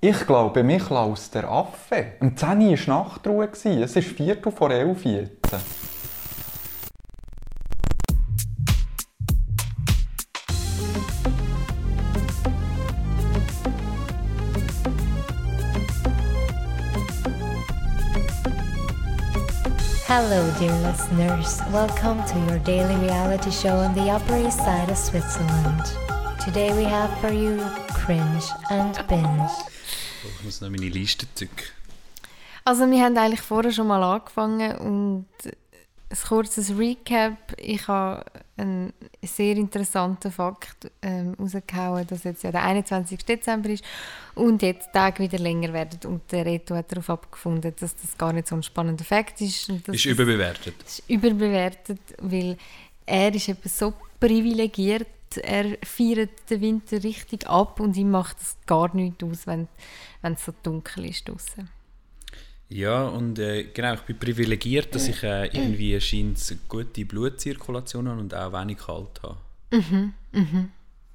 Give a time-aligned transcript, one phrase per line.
[0.00, 2.12] Ich glaube, mich laust der Affe.
[2.20, 3.48] Um 10 Uhr war Nachtruhe.
[3.50, 5.50] Es ist Viertel vor elf jetzt.
[20.06, 21.60] Hello, dear listeners.
[21.72, 25.82] Welcome to your daily reality show on the Upper East Side of Switzerland.
[26.38, 27.58] Today we have for you
[27.92, 29.50] Cringe and Binge.
[30.38, 31.64] Ich muss noch meine Liste zücken.
[32.64, 35.26] Also wir haben eigentlich vorher schon mal angefangen und
[36.10, 37.54] ein kurzes Recap.
[37.58, 38.24] Ich habe
[38.56, 38.92] einen
[39.22, 43.24] sehr interessanten Fakt ähm, rausgehauen, dass jetzt ja der 21.
[43.24, 43.84] Dezember ist
[44.34, 46.00] und jetzt die Tage wieder länger werden.
[46.10, 49.68] Und der Reto hat darauf abgefunden, dass das gar nicht so ein spannender Fakt ist.
[49.68, 50.74] Und Ist überbewertet.
[50.82, 52.56] das ist überbewertet, weil
[53.06, 55.06] er ist eben so privilegiert.
[55.36, 59.68] Er feiert den Winter richtig ab und ihm macht es gar nichts aus, wenn,
[60.22, 61.68] wenn es so dunkel ist draußen.
[62.70, 68.08] Ja, und äh, genau, ich bin privilegiert, dass ich äh, irgendwie scheint eine gute Blutzirkulation
[68.08, 69.38] habe und auch wenig kalt habe.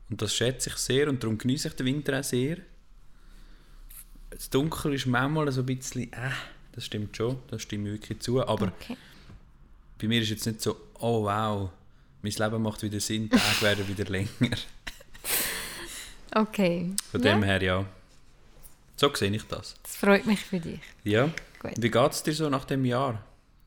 [0.10, 2.58] Und das schätze ich sehr und darum genieße ich den Winter auch sehr.
[4.32, 6.32] Das Dunkel ist manchmal so ein bisschen, äh,
[6.72, 8.98] das stimmt schon, das stimmt mir wirklich zu, aber Okay.
[10.00, 11.70] bei mir ist jetzt nicht so, oh wow,
[12.24, 14.30] mein Leben macht wieder Sinn, die Tage werden wieder länger.
[16.36, 16.96] Okay.
[17.12, 17.34] Von Ja.
[17.34, 17.86] dem her ja.
[18.98, 19.76] So sehe ich das.
[19.84, 20.80] Das freut mich für dich.
[21.04, 21.30] Ja.
[21.60, 21.74] Gut.
[21.78, 23.24] Wie geht es dir so nach dem Jahr?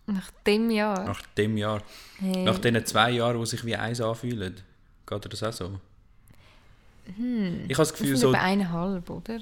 [0.06, 1.04] Nach dem Jahr.
[1.04, 1.82] Nach dem Jahr?
[2.18, 2.44] Hey.
[2.44, 4.60] Nach diesen zwei Jahren, die sich wie eins anfühlen,
[5.06, 5.80] geht dir das auch so?
[7.16, 7.64] Hm.
[7.68, 8.32] Ich habe das Das Gefühl, sind so.
[8.32, 9.40] eineinhalb, oder?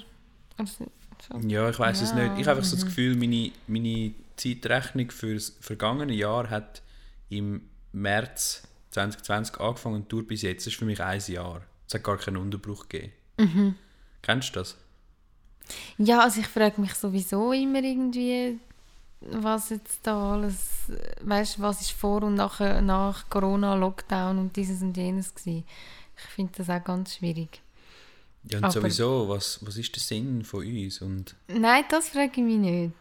[0.57, 0.87] Also,
[1.29, 1.39] so.
[1.49, 2.23] Ja, ich weiß es Ja, mhm.
[2.33, 2.41] nicht.
[2.43, 6.83] Ich habe einfach so das Gefühl, meine, meine Zeitrechnung für das vergangene Jahr hat
[7.31, 8.63] im März
[8.95, 10.67] 2020 angefangen und dauert bis jetzt.
[10.67, 11.63] Ist für mich ein Jahr.
[11.87, 13.13] Es hat gar keinen Unterbruch gegeben.
[13.39, 13.75] Mhm.
[14.23, 14.77] Kennst du das?
[15.99, 18.59] Ja, also ich frage mich sowieso immer irgendwie,
[19.21, 20.57] was jetzt da alles,
[21.23, 25.65] weißt du, was ist vor und nach, nach Corona, Lockdown und dieses und jenes gewesen.
[26.17, 27.61] Ich finde das auch ganz schwierig.
[28.45, 31.01] Ja, und Aber- sowieso, was, was ist der Sinn von uns?
[31.01, 32.93] Und Nein, das frage ich mich nicht.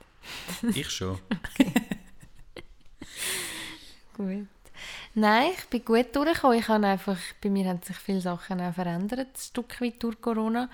[0.75, 1.19] ich schon.
[4.17, 4.47] Gut.
[5.15, 6.57] Nein, ich bin gut durchgekommen.
[6.57, 10.19] Ich habe einfach, bei mir haben sich viele Sachen auch verändert, ein Stück weit durch
[10.19, 10.67] Corona.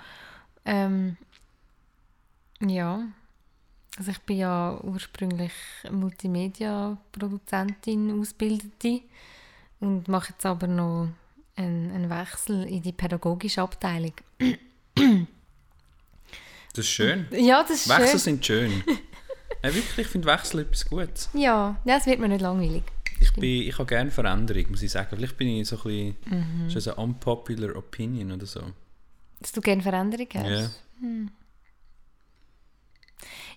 [0.63, 1.17] Ähm,
[2.61, 3.03] ja.
[3.97, 5.51] Also ich bin ja ursprünglich
[5.91, 9.01] Multimedia-Produzentin, Ausbildete
[9.81, 11.09] und mache jetzt aber noch
[11.57, 14.13] einen, einen Wechsel in die pädagogische Abteilung.
[14.95, 17.27] Das ist schön.
[17.31, 18.19] Ja, das ist Wechsel schön.
[18.19, 18.83] sind schön.
[19.63, 21.29] ja, wirklich, ich finde Wechsel etwas Gutes.
[21.33, 22.83] Ja, ja, es wird mir nicht langweilig.
[23.21, 25.09] Ich, bin, ich habe gerne Veränderung, muss ich sagen.
[25.15, 26.15] Vielleicht bin ich so ein bisschen
[26.65, 26.69] Mhm.
[26.69, 28.61] schon so eine unpopular opinion oder so.
[29.39, 30.49] Dass du gerne Veränderung hast.
[30.49, 30.69] Ja.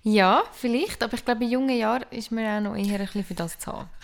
[0.04, 3.24] Ja, vielleicht, aber ich glaube, in jungen Jahren ist mir auch noch eher ein bisschen
[3.24, 3.88] für das zu haben.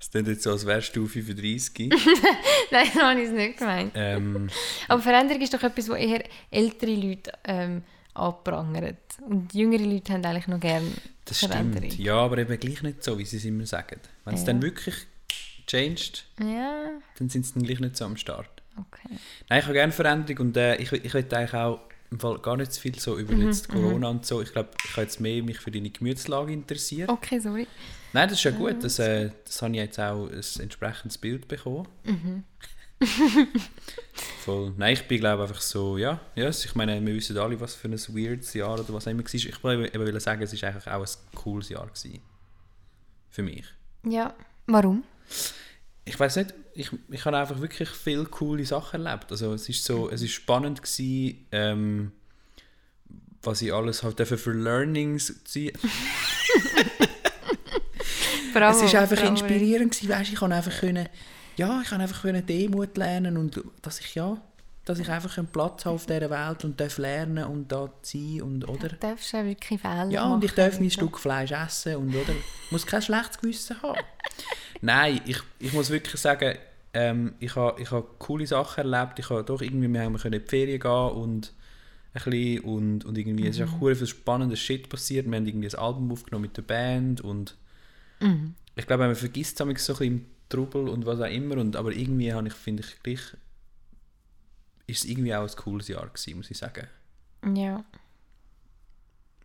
[0.00, 1.90] Es klingt jetzt so, als wärst du 35.
[2.70, 3.92] Nein, so habe ich es nicht gemeint.
[3.94, 4.48] ähm,
[4.88, 7.82] Aber Veränderung ist doch etwas, was eher ältere Leute ähm,
[8.18, 8.96] anprangert.
[9.26, 10.90] Und jüngere Leute haben eigentlich noch gerne
[11.24, 11.90] das Veränderung.
[11.90, 12.04] stimmt.
[12.04, 14.00] Ja, aber eben gleich nicht so, wie sie es immer sagen.
[14.24, 14.46] Wenn es Ja.
[14.46, 14.94] dann wirklich
[15.66, 18.62] changed, Ja, dann sind sie dann gleich nicht so am Start.
[18.76, 19.08] okay.
[19.48, 21.80] Nein, ich habe gerne Veränderung und äh, ich, ich will eigentlich auch
[22.10, 24.40] im Fall gar nicht zu viel so über Mhm, jetzt Corona und so.
[24.40, 27.10] Ich glaube, ich habe jetzt mehr mich für deine Gemütslage interessiert.
[27.10, 27.66] Okay, sorry.
[28.14, 28.82] Nein, das ist ja gut.
[28.82, 31.86] Das, äh, das habe ich jetzt auch ein entsprechendes Bild bekommen.
[32.04, 32.44] Mhm.
[34.44, 34.74] Voll.
[34.76, 37.88] Nein, ich bin glaube einfach so, ja, ja, ich meine, wir wissen alle, was für
[37.88, 39.34] ein weirdes Jahr oder was immer war.
[39.34, 42.20] Ich wollte eben sagen, es war eigentlich auch ein cooles Jahr gewesen.
[43.30, 43.64] Für mich.
[44.04, 44.34] Ja,
[44.66, 45.04] warum?
[46.04, 49.30] Ich weiß nicht, ich, ich habe einfach wirklich viele coole Sachen erlebt.
[49.30, 52.12] Also es ist so, es ist spannend gewesen, ähm,
[53.42, 55.76] was ich alles halt dafür für Learnings ziehen.
[58.60, 59.28] Es ist einfach bravo.
[59.28, 61.08] inspirierend gewesen, weißt, ich kann einfach können,
[61.58, 64.40] ja, ich kann einfach Demut lernen und dass ich ja,
[64.84, 68.40] dass ich einfach einen Platz habe auf dieser Welt und darf lernen und da sein
[68.42, 68.88] und oder.
[68.88, 70.90] Du darfst auch wirklich Fehler Ja, und ich darf mein.
[70.90, 72.32] Stück Fleisch essen und oder
[72.70, 73.98] muss kein schlechtes Gewissen haben.
[74.80, 76.56] Nein, ich, ich muss wirklich sagen,
[76.94, 79.18] ähm, ich habe ich ha coole Sachen erlebt.
[79.18, 81.52] Ich habe doch irgendwie, wir haben in die Ferien gehen und
[82.14, 83.94] ein bisschen und, und irgendwie, es ist auch Mhm.
[83.96, 85.26] viel spannendes Shit passiert.
[85.26, 87.56] Wir haben irgendwie ein Album aufgenommen mit der Band und
[88.20, 88.54] Mhm.
[88.74, 91.56] ich glaube, man vergisst es so ein bisschen Trubel und was auch immer.
[91.58, 93.20] Und, aber irgendwie habe ich, finde ich, gleich
[94.86, 96.86] ist es irgendwie auch ein cooles Jahr gewesen, muss ich sagen.
[97.54, 97.84] Ja.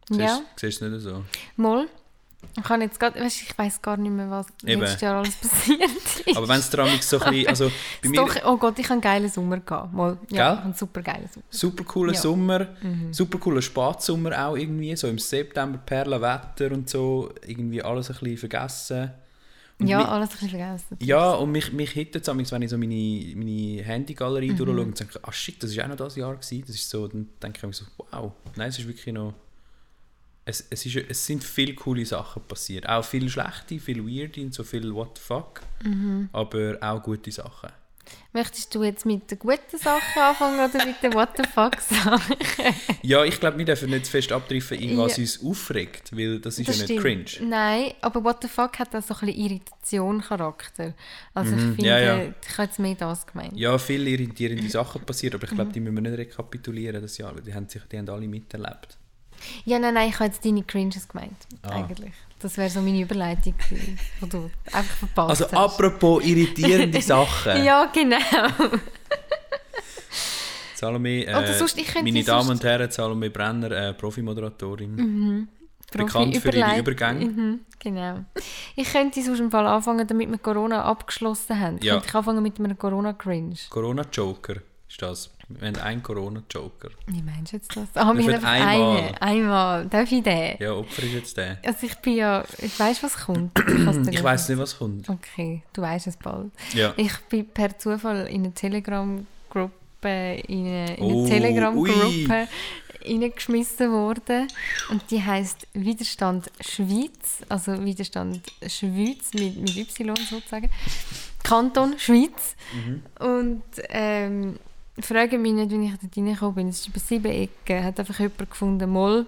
[0.10, 1.24] Siehst, Ja, siehst du es nicht so?
[1.58, 1.88] mal.
[2.58, 4.82] Ich kann jetzt grad, weißt, ich weiß gar nicht mehr, was Eben.
[4.82, 5.82] letztes Jahr alles passiert
[6.26, 6.36] ist.
[6.38, 7.72] Aber wenn es daran so ein bisschen, also
[8.04, 9.60] bei mir, Doch, oh Gott, ich hatte einen geilen Sommer.
[9.62, 9.94] Gehabt.
[9.94, 11.46] Mal, ja, einen super geilen Sommer.
[11.50, 12.20] super cooler Ja.
[12.20, 12.22] Mhm.
[12.22, 12.68] Sommer,
[13.12, 18.38] super cooler Spatsommer auch irgendwie, so im September, Perlenwetter und so, irgendwie alles ein bisschen
[18.38, 19.12] vergessen.
[19.88, 20.98] Ja, mi- alles ein bisschen vergessen.
[21.02, 24.58] Ja, und mich, mich hittet es, wenn ich so meine, meine Handygalerie Mhm.
[24.58, 26.36] durchschaue und denke, ah shit, das war auch noch das Jahr.
[26.36, 26.64] Gewesen.
[26.68, 29.34] Das ist so, dann denke ich mir so, wow, nein, es ist wirklich noch...
[30.46, 32.88] Es, es, ist, es sind viele coole Sachen passiert.
[32.90, 35.62] Auch viele schlechte, viele weirde und so viel what the fuck.
[35.84, 36.28] Mhm.
[36.34, 37.70] Aber auch gute Sachen.
[38.34, 42.36] Möchtest du jetzt mit den guten Sachen anfangen oder mit den What the fuck Sachen?
[43.04, 45.24] Ja, ich glaube, wir dürfen nicht zu fest abtreffen, in was Ja.
[45.24, 47.28] uns aufregt, weil das ist Das ja nicht stimmt.
[47.36, 47.50] cringe.
[47.50, 49.62] Nein, aber What the fuck hat auch so ein bisschen
[50.02, 50.94] Irritation-Charakter.
[51.34, 51.86] Also ich finde, Mhm.
[51.86, 52.18] Ja, ja.
[52.24, 53.56] ich habe jetzt mehr das gemeint.
[53.56, 57.34] Ja, viele irritierende Sachen passiert, aber ich glaube, die müssen wir nicht rekapitulieren das Jahr,
[57.36, 58.98] weil die haben, sich, die haben alle miterlebt.
[59.66, 61.70] Ja, nein, nein, ich habe jetzt deine Cringes gemeint, Ah.
[61.72, 62.14] eigentlich.
[62.44, 63.96] Das wäre so meine Überleitung die
[64.30, 65.54] du einfach verpasst Also hast.
[65.54, 67.64] apropos irritierende Sachen.
[67.64, 68.18] Ja, genau.
[70.76, 75.48] Salome, äh, Oder sonst, ich meine Damen und Herren, Salome Brenner, äh, Profi-Moderatorin.
[75.92, 77.26] Bekannt für ihre Übergänge.
[77.26, 78.26] Mhm, genau.
[78.76, 81.80] Ich könnte sonst im Fall anfangen, damit wir Corona abgeschlossen haben.
[81.82, 81.94] Ja.
[81.94, 83.56] Könnte ich anfangen mit einem Corona-Cringe.
[83.70, 84.56] Corona-Joker
[84.90, 85.30] ist das.
[85.50, 86.90] Wir haben einen Corona-Joker.
[87.08, 87.88] Wie meinst du jetzt das?
[87.96, 88.98] Ah, wir haben einmal.
[88.98, 89.16] einen.
[89.16, 89.86] Einmal.
[89.88, 90.56] Darf ich den?
[90.60, 91.58] Ja, Opfer ist jetzt der.
[91.66, 92.44] Also ich bin ja...
[92.60, 93.52] Ich weiss, was kommt.
[93.60, 95.10] Ich, Ich weiß nicht, was kommt.
[95.10, 96.52] Okay, du weißt es bald.
[96.74, 96.94] Ja.
[96.98, 99.72] Ich bin per Zufall in eine Telegram-Gruppe
[100.48, 102.48] in eine, in eine Oh, Telegram-Gruppe
[103.06, 104.48] reingeschmissen worden
[104.90, 110.70] und die heißt Widerstand Schweiz, also Widerstand Schweiz mit, mit Y sozusagen,
[111.44, 112.56] Kanton Schweiz
[113.20, 114.58] und ähm,
[115.02, 118.20] frage mich nicht, wie ich dort reingekommen bin, es ist über sieben Ecken, hat einfach
[118.20, 119.26] jemand gefunden, Moll,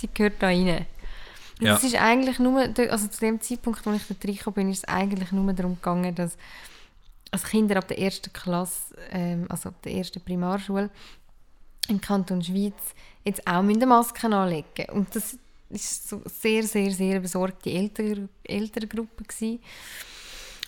[0.00, 0.86] die gehört da rein.
[1.60, 1.76] Und Ja.
[1.76, 4.84] Es ist eigentlich nur, also zu dem Zeitpunkt, wo ich dort reingekommen bin, ist es
[4.84, 6.36] eigentlich nur darum gegangen, dass
[7.30, 10.90] als Kinder ab der ersten Klasse, ähm, also ab der ersten Primarschule
[11.88, 12.94] im Kanton Schweiz
[13.24, 15.36] jetzt auch mit Masken anlegen Und das
[15.70, 19.60] ist so sehr, sehr, sehr besorgte Eltern, Elterngruppe gewesen.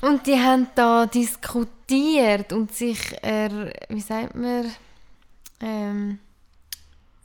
[0.02, 4.70] Und die haben da diskutiert und sich, er, wie sagt man,
[5.60, 6.18] ähm,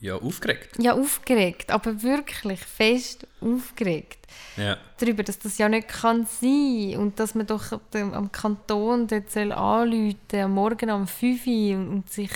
[0.01, 0.75] Ja, aufgeregt.
[0.79, 4.27] ja, aufgeregt, aber wirklich fest aufgeregt
[4.57, 4.77] Ja.
[4.99, 9.31] darüber, dass das ja nicht kann sein und dass man doch dem- am Kanton dort
[9.31, 12.31] soll anrufen am Morgen um 5 Uhr und, und sich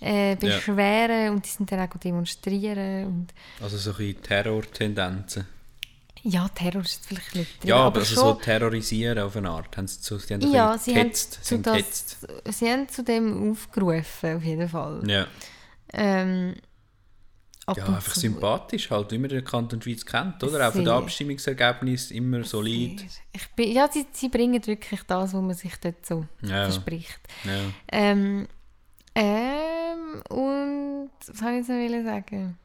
[0.00, 3.28] äh, beschweren und die sind dann auch demonstrieren und
[3.62, 5.46] Also so ein Terrortendenzen.
[6.28, 9.76] Ja, Terror ist vielleicht nicht drin, Ja, aber also so terrorisieren auf eine Art.
[9.76, 11.38] Haben sie, so, sie haben ein ja, bisschen sie haben, gehetzt.
[11.42, 12.58] Sie zu haben das, gehetzt.
[12.58, 15.02] sie haben zu dem aufgerufen, auf jeden Fall.
[15.08, 15.26] Ja.
[15.92, 16.54] Ähm,
[17.76, 20.68] ja, einfach zu- sympathisch halt, wie man den Kanton Schweiz kennt, oder?
[20.68, 20.94] Auch von den Sehr.
[20.94, 23.04] Abstimmungsergebnissen immer solid.
[23.32, 26.64] Ich bin, ja, sie, sie bringen wirklich das, was man sich dort so Ja.
[26.64, 27.18] verspricht.
[27.44, 27.60] Ja.
[27.90, 28.46] Ähm,
[29.16, 32.58] ähm, und was soll ich jetzt noch sagen?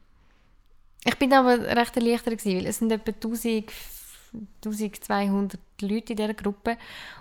[1.03, 3.71] Ich bin aber recht erleichtert gewesen, weil es sind etwa 1000,
[4.63, 6.77] 1200 Leute in dieser Gruppe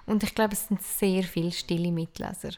[0.07, 2.51] und ich glaube, es sind sehr viele stille Mitleser.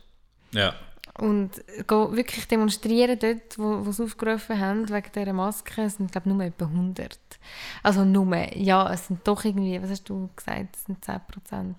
[0.53, 0.75] ja.
[1.19, 6.31] Und wirklich demonstrieren dort, wo, wo sie aufgerufen haben, wegen dieser Maske, es sind glaube
[6.31, 7.19] ich nur etwa 100.
[7.83, 11.77] Also nur, ja, es sind doch irgendwie, was hast du gesagt, es sind 10 Prozent.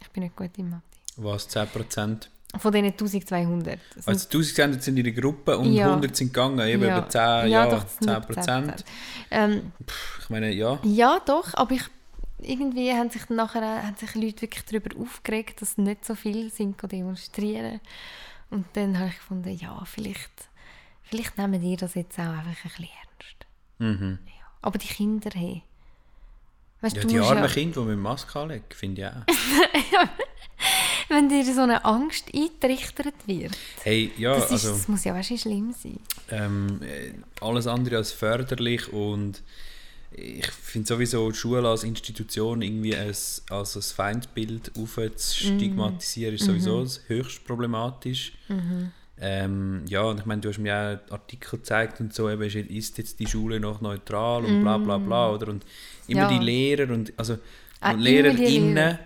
[0.00, 0.82] Ich bin nicht gut in Mathe.
[1.16, 2.28] Was, 10%?
[2.58, 3.78] Von diesen 1200.
[3.96, 5.88] Es sind Also 1000 Sender sind in der Gruppe und Ja.
[5.88, 8.84] 100 sind gegangen, eben über 10, ja, doch, das sind 10 etwa Prozent.
[9.30, 9.72] Ähm,
[10.20, 10.78] Ich meine, ja.
[10.82, 11.84] ja, doch, aber ich,
[12.42, 16.76] irgendwie haben sich nachher haben sich Leute wirklich darüber aufgeregt, dass nicht so viele sind
[16.92, 17.80] demonstrieren.
[18.50, 20.30] Und dann habe ich gefunden, ja, vielleicht,
[21.04, 23.46] vielleicht nehmen die das jetzt auch einfach ein bisschen ernst.
[24.00, 24.18] Mhm.
[24.26, 24.32] Ja.
[24.60, 25.62] Aber die Kinder, hey.
[26.82, 30.08] Weißt, Ja, die armen ja, Kinder, die mit Maske anlegen, finde ich auch.
[31.14, 33.52] Wenn dir so eine Angst eintrichtert wird,
[33.82, 35.98] Hey, ja, das, ist, also das muss ja weißt, schlimm sein.
[36.30, 37.12] ähm, äh,
[37.44, 39.42] alles andere als förderlich und
[40.14, 46.84] ich finde sowieso die Schule als Institution irgendwie als, als ein Feindbild aufzustigmatisieren, ist sowieso
[47.08, 48.32] höchst problematisch.
[49.20, 52.98] Ähm, ja, und ich meine, du hast mir auch Artikel gezeigt und so, eben, ist,
[52.98, 55.48] jetzt die Schule noch neutral und bla bla bla, oder?
[55.48, 55.64] Und
[56.08, 56.28] immer Ja.
[56.28, 57.38] die Lehrer und, also,
[57.80, 58.98] Ah, und LehrerInnen, Lehrer.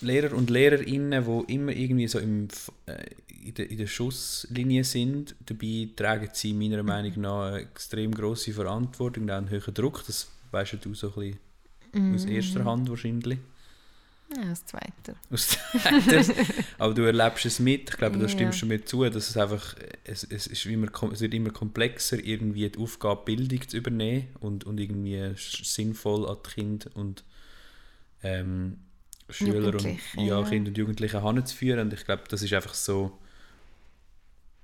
[0.00, 2.48] Lehrer und Lehrerinnen, die immer irgendwie so im,
[2.86, 3.04] äh,
[3.44, 8.52] in, der, in der Schusslinie sind, dabei tragen sie meiner Meinung nach eine extrem grosse
[8.52, 10.04] Verantwortung und einen hohen Druck.
[10.06, 11.14] Das weißt ja du so ein
[11.92, 12.32] bisschen aus Mhm.
[12.32, 13.38] erster Hand wahrscheinlich.
[14.36, 15.16] Ja, das Zweite.
[15.30, 16.34] Aus der-
[16.78, 17.88] aber du erlebst es mit.
[17.88, 18.28] Ich glaube, da Ja.
[18.28, 19.74] stimmst du mir zu, dass es einfach,
[20.04, 24.64] es, es, ist immer, es wird immer komplexer, irgendwie die Aufgabe Bildung zu übernehmen und,
[24.64, 27.24] und irgendwie sinnvoll an die Kinder und
[28.22, 28.76] ähm,
[29.30, 29.84] Schüler und
[30.16, 30.42] ja.
[30.44, 31.80] Kinder und Jugendliche heranzuführen.
[31.80, 33.18] Und ich glaube, das ist einfach so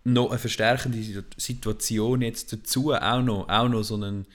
[0.05, 4.27] noch eine verstärkende Situation jetzt dazu, auch noch, auch noch so einen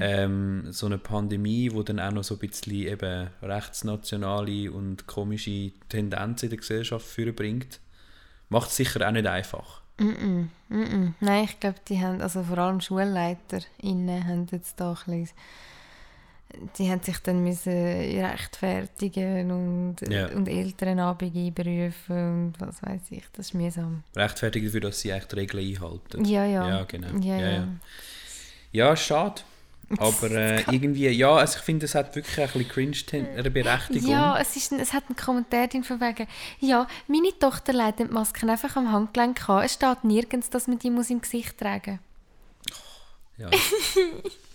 [0.00, 5.72] ähm, so eine Pandemie, wo dann auch noch so ein bisschen eben rechtsnationale und komische
[5.88, 7.80] Tendenzen in der Gesellschaft vorbringt,
[8.48, 9.82] macht es sicher auch nicht einfach.
[9.98, 11.12] Mm -mm.
[11.20, 15.36] Nein, ich glaube, die haben, also vor allem SchulleiterInnen haben jetzt da ein bisschen,
[16.78, 20.26] die haben sich dann müssen rechtfertigen und, Ja.
[20.28, 24.02] und Elternabend einberufen und was weiß ich, das ist mühsam.
[24.16, 26.24] Rechtfertigt dafür, dass sie die Regeln einhalten.
[26.24, 26.68] Ja, ja.
[26.68, 27.08] Ja, genau.
[27.22, 27.68] Ja, Ja, ja.
[28.72, 28.96] ja.
[28.96, 29.42] Schade.
[29.98, 34.08] Aber äh, irgendwie, ja, also ich finde, es hat wirklich ein bisschen cringe eine Berechtigung.
[34.08, 36.28] Ja, es, ist, ein- es hat einen Kommentar drin von wegen,
[36.60, 39.64] ja, meine Tochter leitet die Maske einfach am Handgelenk an.
[39.64, 41.98] Es steht nirgends, dass man die muss im Gesicht tragen
[43.36, 43.50] Ja.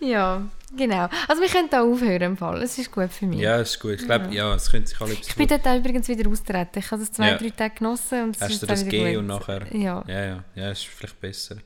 [0.00, 0.42] Ja,
[0.76, 1.08] genau.
[1.28, 2.62] Also wir können da aufhören im Fall.
[2.62, 3.40] Es ist gut für mich.
[3.40, 3.92] ja, ist gut.
[4.00, 6.78] Ich glaube, ja, es könnte sich alle Ich bin dort auch übrigens wieder austreten.
[6.78, 7.38] Ich habe das zwei, Ja.
[7.38, 9.74] drei Tage genossen und es Hast ist du das gegeben und nachher...
[9.74, 10.04] Ja.
[10.06, 11.56] Ja, ja, ja, ist vielleicht besser.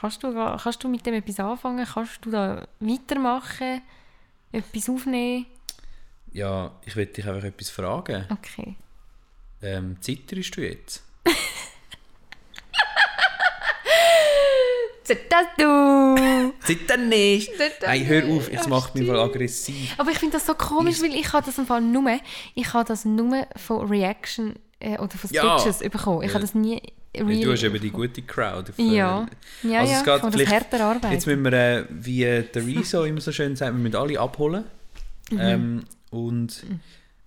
[0.00, 1.86] Kannst du, kannst du mit dem etwas anfangen?
[1.86, 3.82] Kannst du da weitermachen?
[4.52, 5.46] Etwas aufnehmen?
[6.32, 8.24] Ja, ich will dich einfach etwas fragen.
[8.30, 8.76] Okay.
[9.62, 11.02] Ähm, zitterst du jetzt?
[15.06, 15.16] Das
[15.58, 16.52] du!
[16.64, 17.50] Zitter nicht!
[17.52, 18.54] Zitter Nein, hör nicht.
[18.56, 19.94] auf, Ach, macht mich wohl aggressiv.
[19.98, 22.18] Aber ich finde das so komisch, weil ich habe das im Fall nur,
[22.54, 25.58] ich habe das nur von Reaction äh, oder von Ja.
[25.58, 26.22] Sketches bekommen.
[26.22, 26.34] Ich Ja.
[26.34, 26.80] habe das nie
[27.16, 28.70] real Du hast eben die gute Crowd.
[28.72, 29.26] auf, äh, Ja,
[29.62, 29.98] ja, Also ja.
[29.98, 31.12] es geht das vielleicht- härter Arbeit.
[31.12, 34.18] Jetzt müssen wir, äh, wie äh, der Rezo immer so schön sagt, wir müssen alle
[34.18, 34.64] abholen.
[35.30, 35.38] Mhm.
[35.40, 36.64] Ähm, und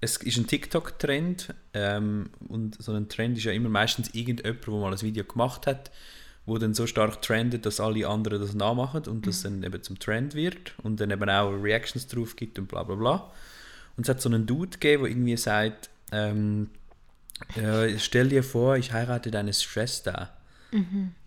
[0.02, 1.54] es ist ein TikTok-Trend.
[1.74, 5.68] Ähm, und so ein Trend ist ja immer meistens irgendjemand, der mal ein Video gemacht
[5.68, 5.92] hat,
[6.48, 9.62] wo dann so stark trendet, dass alle anderen das nachmachen und das Mhm.
[9.62, 12.96] dann eben zum Trend wird und dann eben auch Reactions drauf gibt und bla bla
[12.96, 13.32] bla.
[13.98, 16.70] Und es hat so einen Dude gegeben, der irgendwie sagt, ähm,
[17.56, 20.34] ja, stell dir vor, ich heirate deine Schwester.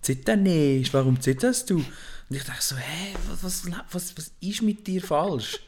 [0.03, 1.77] Zitter nicht, warum zitterst du?
[1.77, 5.61] Und ich dachte so, hä, was, was, was, ist mit dir falsch?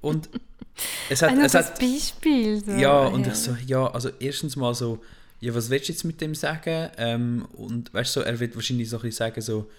[0.00, 0.28] Und
[1.08, 2.64] es hat, nur es das hat Beispiel.
[2.64, 2.72] So.
[2.72, 5.02] ja, und ich so, ja, also erstens mal so,
[5.40, 6.90] ja, was willst du jetzt mit dem sagen?
[6.96, 9.70] Ähm, und weißt du, so, er wird wahrscheinlich so ein bisschen sagen, so,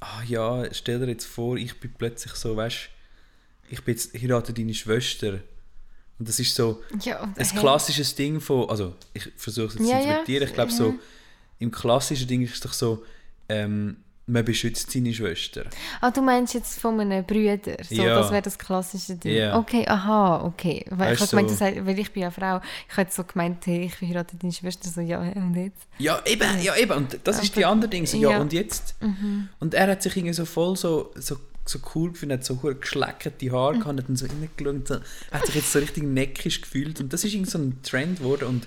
[0.00, 2.90] ah ja, stell dir jetzt vor, ich bin plötzlich so, weißt
[3.70, 5.40] ich bin jetzt, heirate deine Schwester.
[6.18, 9.82] Und das ist so Ja, und- ein klassisches Ding von, also ich versuche es jetzt
[9.82, 10.94] Ja, zu ja, interpretieren, ich glaube so,
[11.58, 13.04] im klassischen Ding ist es doch so,
[13.48, 15.64] ähm, man beschützt seine Schwester.
[16.00, 17.76] Ah, du meinst jetzt von einem Brüder.
[17.88, 18.14] So, Ja.
[18.18, 19.34] Das wäre das klassische Ding.
[19.36, 19.58] Ja.
[19.58, 20.84] Okay, aha, okay.
[20.90, 22.60] Weil ich Weißt habe gemeint, so- sagst, weil ich bin ja Frau.
[22.90, 24.88] Ich jetzt so gemeint, hey, ich verheirate deine Schwester.
[24.88, 25.82] So, ja, und jetzt?
[25.98, 26.92] Ja, eben, ja, eben.
[26.92, 28.06] Und das ist die andere Ding.
[28.06, 28.40] So, ja, ja.
[28.40, 28.94] und jetzt?
[29.60, 32.74] Und er hat sich irgendwie so voll so, so, so cool gefunden, hat so hure
[32.76, 34.96] geschleckerte Haare gehabt, hat dann so reingeschaut, so,
[35.32, 36.98] hat sich jetzt so richtig neckisch gefühlt.
[37.00, 38.48] Und das ist irgendwie so ein Trend geworden.
[38.48, 38.66] Und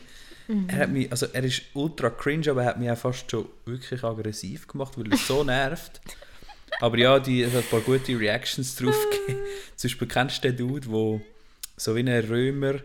[0.68, 3.48] er hat mich, also er ist ultra cringe, aber er hat mich auch fast schon
[3.66, 6.00] wirklich aggressiv gemacht, weil er so nervt.
[6.80, 9.42] Aber ja, die, es hat ein paar gute Reactions drauf gegeben.
[9.75, 11.22] Zum Beispiel kennst du den Dude, der
[11.75, 12.75] so wie ein Römer,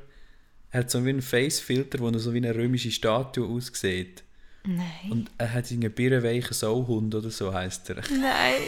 [0.70, 4.24] er hat so wie einen Facefilter, wo er so wie eine römische Statue aussieht.
[4.64, 5.10] Nein.
[5.10, 7.96] Und er hat einen birrenweichen Sauhund oder so heisst er.
[7.96, 8.62] Nein.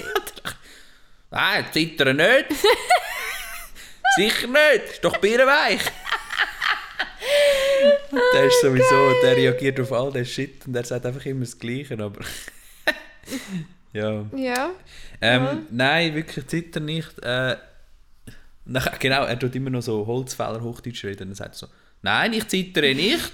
[1.31, 2.47] Nein, zittert er nicht.
[4.17, 5.81] Sicher nicht, ist doch birrenweich.
[8.35, 11.59] Der ist sowieso, der reagiert auf all den Shit und er sagt einfach immer das
[11.59, 12.21] Gleiche, aber...
[13.93, 14.25] ja.
[14.37, 14.71] Ja.
[15.21, 17.19] Ähm, Nein, wirklich zitter nicht.
[17.23, 17.57] Äh,
[18.67, 21.67] nach, genau, er tut immer noch so Holzfäller Hochdeutsch reden und er sagt so,
[22.03, 23.33] nein, ich zittere nicht.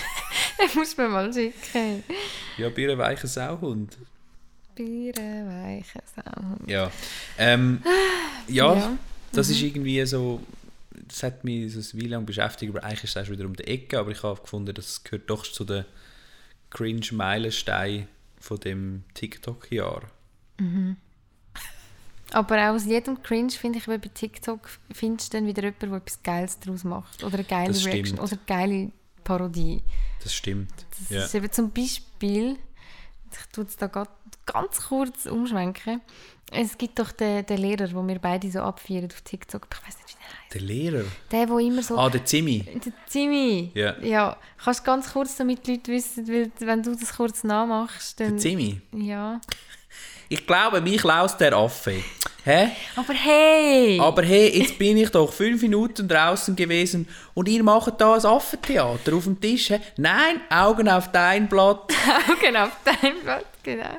[0.58, 2.02] Den muss man mal schicken.
[2.56, 3.96] Ja, birrenweicher Sauhund.
[4.74, 6.56] Bierenweiche Sau.
[6.66, 6.90] Ja.
[7.38, 7.82] Ähm,
[8.48, 8.98] ja, Ja.
[9.32, 10.40] das ist irgendwie so,
[11.16, 13.56] das hat mich so ein Weile lang beschäftigt, aber eigentlich ist es erst wieder um
[13.56, 15.86] die Ecke, aber ich habe gefunden, das gehört doch zu den
[16.68, 18.06] Cringe-Meilensteinen
[18.38, 20.02] von dem TikTok-Jahr.
[22.32, 25.88] Aber auch aus jedem Cringe finde ich, weil bei TikTok findest du dann wieder jemanden,
[25.88, 27.24] der etwas Geiles daraus macht.
[27.24, 28.06] Oder eine geile Das Reaction.
[28.06, 28.20] stimmt.
[28.20, 28.92] Oder eine geile
[29.24, 29.82] Parodie.
[30.22, 30.72] Das stimmt.
[30.98, 31.24] Das ja.
[31.24, 32.58] ist eben zum Beispiel,
[33.32, 33.86] ich tue es da
[34.44, 36.02] ganz kurz umschwenken.
[36.52, 39.66] Es gibt doch den, den Lehrer, den wir beide so abfeiern auf TikTok.
[39.72, 40.05] Ich weiß nicht, wie
[40.52, 41.04] der Lehrer?
[41.30, 41.96] Der, der immer so.
[41.98, 42.64] Ah, der Zimmi.
[42.84, 43.70] Der Zimi.
[43.74, 43.98] Ja.
[44.00, 44.36] ja.
[44.62, 48.30] Kannst du ganz kurz, damit die Leute wissen, weil wenn du das kurz nachmachst, dann.
[48.30, 48.80] Der Zimmi.
[48.92, 49.40] Ja.
[50.28, 52.02] Ich glaube, mich laust der Affe.
[52.44, 52.68] Hä?
[52.94, 53.98] Aber hey!
[54.00, 58.24] Aber hey, jetzt bin ich doch fünf Minuten draußen gewesen und ihr macht da ein
[58.24, 59.70] Affentheater auf dem Tisch.
[59.70, 59.80] Hä?
[59.96, 61.92] Nein, Augen auf dein Blatt.
[62.30, 63.96] Augen auf dein Blatt, genau.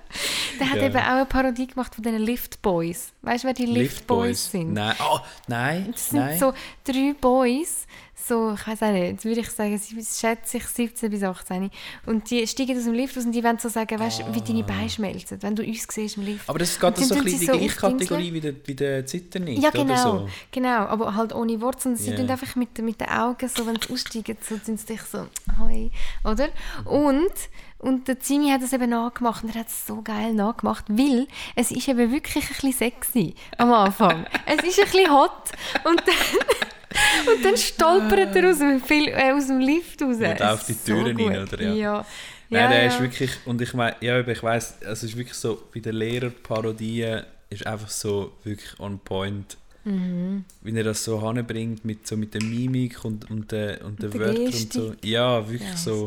[0.60, 0.84] Der hat Ja.
[0.86, 3.12] eben auch eine Parodie gemacht von den Lift Boys.
[3.22, 4.74] Weißt du, wer die Lift, Boys sind?
[4.74, 4.96] Nein.
[5.02, 5.90] Oh, nein.
[5.92, 6.40] Das sind nein.
[6.40, 6.54] so
[6.86, 7.86] drei Boys,
[8.20, 11.70] so, ich weiß auch nicht, jetzt würde ich sagen, sie schätze ich 17 bis 18.
[12.08, 14.42] Und die steigen aus dem Lift aus und die wollen so sagen, weißt du, wie
[14.42, 16.42] deine Beine schmelzen, wenn du uns siehst im Lift.
[16.42, 16.50] Ah.
[16.50, 19.06] Aber das ist gerade so ein bisschen die so gleiche Kategorie wie der, wie der
[19.06, 20.30] Zitternit, Ja, oder genau, so.
[20.52, 21.90] genau, aber halt ohne Worte.
[21.90, 22.18] Und sie Ja.
[22.18, 25.28] tun einfach mit, mit den Augen, so, wenn sie aussteigen, so tun sie dich so,
[25.60, 25.92] hoi,
[26.24, 26.50] oder?
[26.86, 27.32] Und,
[27.78, 31.28] und der Zimi hat es eben nachgemacht und er hat es so geil nachgemacht, weil
[31.56, 34.26] es ist eben wirklich ein bisschen sexy am Anfang.
[34.48, 35.52] es ist ein bisschen hot
[35.86, 36.16] und dann,
[37.36, 40.18] und dann stolpert er aus dem, Fil äh, aus dem Lift raus.
[40.20, 41.54] Da auf die So Türen rein, gut.
[41.54, 41.63] oder?
[41.63, 41.74] Ja.
[41.74, 42.06] Ja.
[42.50, 42.88] Nein, ja, der ja.
[42.88, 45.96] ist wirklich, und ich meine, ja, ich weiss, also es ist wirklich so, bei den
[45.96, 49.58] Lehrerparodien ist einfach so wirklich on point.
[49.84, 50.44] Mhm.
[50.62, 54.13] Wie er das so hinbringt mit, so mit der Mimik und, und, der, und den
[54.13, 54.94] Wörtern und so.
[55.04, 56.04] Ja, wirklich Ja, so.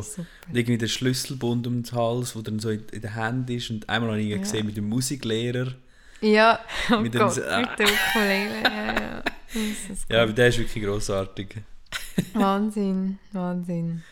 [0.47, 3.71] Und irgendwie der Schlüsselbund um den Hals, der dann so in, in der Hand ist.
[3.71, 4.37] Und einmal habe ich ihn Ja.
[4.37, 5.73] gesehen mit dem Musiklehrer.
[6.21, 6.59] Ja,
[6.91, 7.59] oh Mit dem- Gott, Ah.
[7.61, 9.23] mit der Ukulele, ja, ja.
[10.09, 11.55] Ja, aber der ist wirklich grossartig.
[12.33, 14.03] Wahnsinn, Wahnsinn.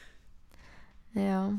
[1.14, 1.54] Ja,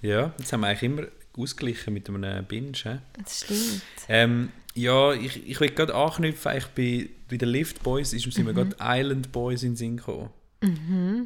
[0.00, 1.02] Ja, jetzt haben wir eigentlich immer
[1.36, 2.72] ausgeglichen mit einem Binge.
[2.84, 2.98] hä?
[3.22, 3.82] das stimmt.
[4.08, 8.38] Ähm, ja, ich, ich will gerade anknüpfen, eigentlich bei, bei den Lift Boys ist, sind
[8.38, 8.44] Mhm.
[8.44, 10.30] mir gerade Island Boys in den Sinn gekommen.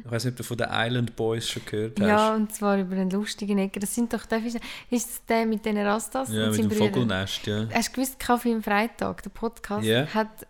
[0.05, 2.07] Ich weiß nicht, ob du von den Island Boys schon gehört hast.
[2.07, 3.79] Ja, und zwar über einen lustigen Ecker.
[3.79, 6.87] Das sind doch, ich sagen, ist das der mit den Rastas Ja, mit dem Brüdern?
[6.93, 7.67] Vogelnest, ja.
[7.73, 10.05] Hast du gewusst, Kaffee am Freitag, der Podcast, Ja.
[10.13, 10.45] hat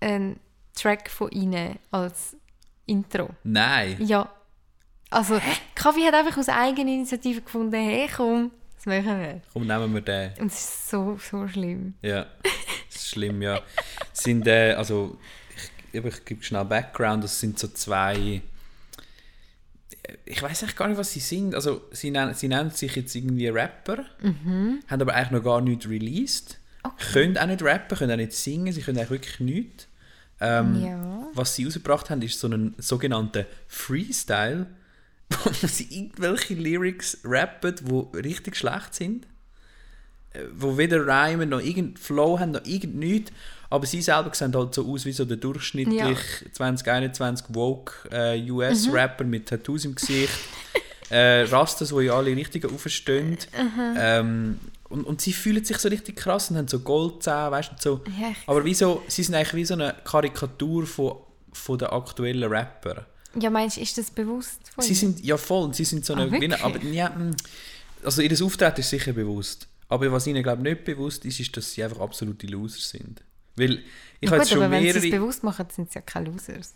[0.00, 0.38] einen
[0.74, 2.36] Track von ihnen als
[2.84, 3.30] Intro.
[3.44, 3.96] Nein!
[4.00, 4.30] Ja.
[5.10, 5.40] Also,
[5.74, 9.40] Kaffee hat einfach aus Eigeninitiative gefunden, hey komm, das machen wir.
[9.52, 10.32] Komm, nehmen wir den.
[10.40, 11.94] Und es ist so, so schlimm.
[12.02, 13.60] Ja, das ist schlimm, ja.
[14.12, 15.16] Es sind, äh, also,
[16.04, 18.42] ich, ich gebe schnell Background, das sind so zwei...
[20.24, 21.54] Ich weiß eigentlich gar nicht, was sie sind.
[21.54, 24.04] Also, sie nennen, sie nennen sich jetzt irgendwie Rapper,
[24.88, 26.58] haben aber eigentlich noch gar nichts released.
[27.12, 29.88] Können auch nicht rappen, können auch nicht singen, sie können eigentlich wirklich nichts.
[30.40, 31.26] Ähm, Ja.
[31.34, 34.66] Was sie rausgebracht haben, ist so ein sogenannter Freestyle,
[35.44, 39.26] wo sie irgendwelche Lyrics rappen, die richtig schlecht sind.
[40.34, 43.32] Äh, Wo weder Rhymen noch irgendein Flow haben, noch irgend nichts.
[43.70, 46.18] Aber sie selber sehen halt so aus wie so der durchschnittlich
[46.52, 50.32] 2021 woke äh, US-Rapper mit Tattoos im Gesicht.
[51.10, 53.38] äh, Rastas, die ja alle richtig aufstehen.
[53.96, 57.74] Ähm, und, und sie fühlen sich so richtig krass und haben so Goldzähne, weißt du,
[57.80, 58.00] so.
[58.20, 61.16] Ja, Aber wie so, sie sind eigentlich wie so eine Karikatur von,
[61.52, 63.06] von den aktuellen Rapper.
[63.38, 66.14] Ja, meinst du, ist das bewusst von Sie sind ja voll, und sie sind so
[66.14, 67.36] Ah, eine, wie eine aber ja, mm,
[68.04, 69.66] also ihr Auftreten ist sicher bewusst.
[69.88, 73.22] Aber was ihnen glaube ich nicht bewusst ist, ist, dass sie einfach absolute Loser sind.
[73.56, 73.82] Weil
[74.20, 76.30] ich habe jetzt schon aber wenn sie es mehrere, bewusst machen, sind sie ja keine
[76.30, 76.74] Losers.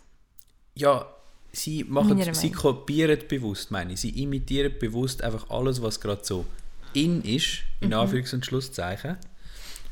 [0.75, 1.05] ja,
[1.53, 2.53] sie machen, sie Meinung.
[2.53, 4.01] kopieren bewusst, meine ich.
[4.01, 6.45] Sie imitieren bewusst einfach alles, was gerade so
[6.93, 7.93] in ist, in Mhm.
[7.95, 9.17] Anführungs- und Schlusszeichen.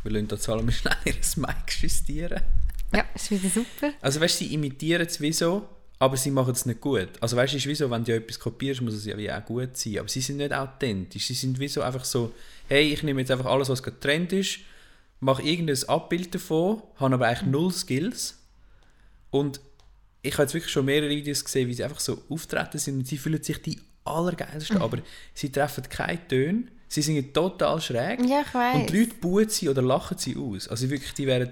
[0.03, 2.41] Wir lassen da Salome schnell ihr Mic justieren.
[2.93, 3.93] Ja, ist wieder super.
[4.01, 5.67] Also weißt du, sie imitieren es wie so,
[5.99, 7.09] aber sie machen es nicht gut.
[7.19, 9.29] Also weißt du, ist wie so, wenn du ja etwas kopierst, muss es ja wie
[9.31, 9.99] auch gut sein.
[9.99, 11.27] Aber sie sind nicht authentisch.
[11.27, 12.33] Sie sind wie so einfach so,
[12.69, 14.59] hey, ich nehme jetzt einfach alles, was gerade Trend ist,
[15.19, 18.37] mache irgendein Abbild davon, habe aber eigentlich null Skills.
[19.31, 19.59] Und
[20.21, 23.07] ich habe jetzt wirklich schon mehrere Videos gesehen, wie sie einfach so auftreten sind und
[23.07, 24.99] sie fühlen sich die allergeilsten, aber
[25.33, 26.63] sie treffen keine Töne.
[26.87, 28.19] Sie sind total schräg.
[28.25, 28.75] Ja, ich weiss.
[28.75, 30.67] Und die Leute buhen sie oder lachen sie aus.
[30.67, 31.49] Also wirklich, die werden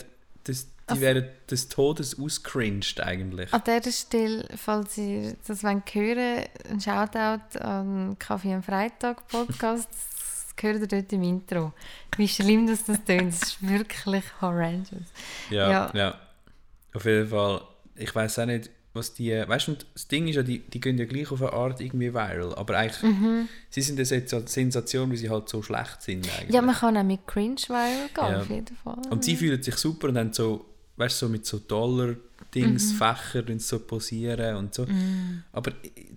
[0.48, 3.54] des, die Also- werden des Todes auscringed eigentlich.
[3.54, 9.90] An dieser Stelle, falls ihr das wollt hören ein Shoutout an Kaffee am Freitag Podcast.
[10.58, 11.72] Das gehört ihr dort im Intro.
[12.18, 13.32] Wie schlimm das das tönt.
[13.32, 15.06] Das ist wirklich horrendous.
[15.52, 15.92] Ja, ja.
[15.94, 16.20] ja.
[16.94, 17.62] Auf jeden Fall,
[17.96, 19.32] ich weiß auch nicht, was die.
[19.32, 22.12] Weißt du, das Ding ist ja, die, die gehen ja gleich auf eine Art irgendwie
[22.12, 22.56] viral.
[22.56, 23.48] Aber eigentlich, Mhm.
[23.70, 26.28] sie sind eine Sensa- Sensation, weil sie halt so schlecht sind.
[26.40, 26.56] Eigentlich.
[26.56, 28.42] Ja, man kann auch mit Cringe viral gehen, Ja.
[28.42, 28.98] auf jeden Fall.
[29.12, 30.66] Und sie fühlen sich super und haben so,
[30.96, 32.98] weißt du, so mit so Dollar-Dings, Mhm.
[32.98, 34.88] Fächer und so posieren und so.
[35.52, 35.72] Aber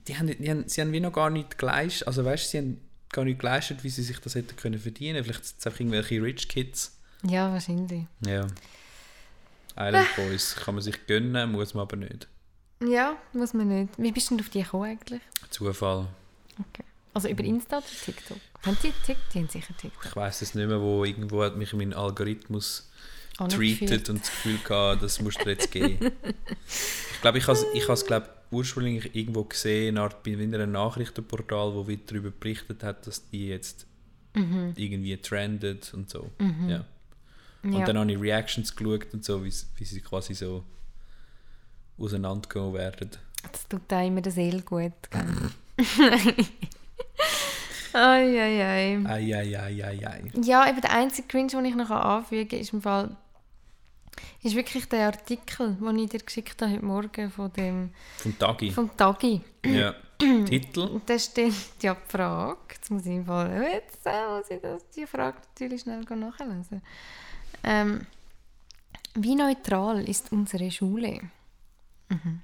[0.09, 2.59] die haben, die haben, sie haben wie noch gar nicht geleistet, also weißt du, sie
[2.59, 2.81] haben
[3.13, 5.23] gar nicht geleistet, wie sie sich das hätten können verdienen.
[5.25, 6.99] Vielleicht sind es einfach irgendwelche Rich Kids.
[7.23, 8.05] Ja, wahrscheinlich.
[8.25, 8.47] Ja.
[9.77, 12.29] Island Boys kann man sich gönnen, muss man aber nicht.
[12.83, 13.95] Ja, muss man nicht.
[13.99, 15.21] Wie bist du denn auf die gekommen eigentlich?
[15.51, 16.07] Zufall.
[16.59, 16.85] Okay.
[17.13, 18.39] Also über Insta oder TikTok?
[18.65, 19.17] Haben die TikTok?
[19.35, 20.05] Die haben sicher TikTok.
[20.07, 22.89] Ich weiß es nicht mehr, wo irgendwo hat mich mein Algorithmus.
[23.49, 26.13] Treated und das Gefühl gehabt, das musst du jetzt geben.
[27.15, 30.73] ich glaube, ich habe es ich has, glaub, ursprünglich irgendwo gesehen, eine Art bei einem
[30.73, 33.87] Nachrichtenportal, wo wieder darüber berichtet hat, dass die jetzt
[34.35, 36.31] irgendwie trendet und so.
[36.69, 36.85] Ja.
[37.63, 37.85] Und Ja.
[37.85, 40.65] dann habe ich Reactions geschaut und so, wie, sie quasi so
[41.99, 43.11] auseinandergegangen werden.
[43.53, 44.93] Das tut da immer der Seele gut.
[45.11, 45.27] gell?
[47.93, 49.05] ai, ai, ai.
[49.05, 50.23] Ei, ei, ei, ei, ei.
[50.43, 53.17] Ja, eben der einzige Cringe, den ich noch anfügen kann, ist im Fall
[54.43, 58.71] ist wirklich der Artikel, den ich dir geschickt habe heute Morgen von dem Vom Tagi.
[58.71, 59.41] vom Tagi.
[59.65, 59.95] Ja.
[60.47, 60.81] Titel?
[60.81, 64.61] Und da stellt ja die Frage, jetzt muss ich im Fall, jetzt äh, muss ich
[64.61, 66.83] das, die Frage natürlich schnell nachlesen.
[67.63, 68.07] Ähm,
[69.15, 71.21] wie neutral ist unsere Schule?
[72.09, 72.43] Mhm.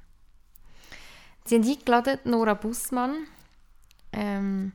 [1.44, 3.26] Sie haben eingeladen Nora Bussmann.
[4.12, 4.72] Ähm,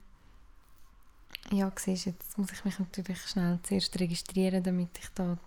[1.52, 5.38] ja, siehst jetzt muss ich mich natürlich schnell zuerst registrieren, damit ich da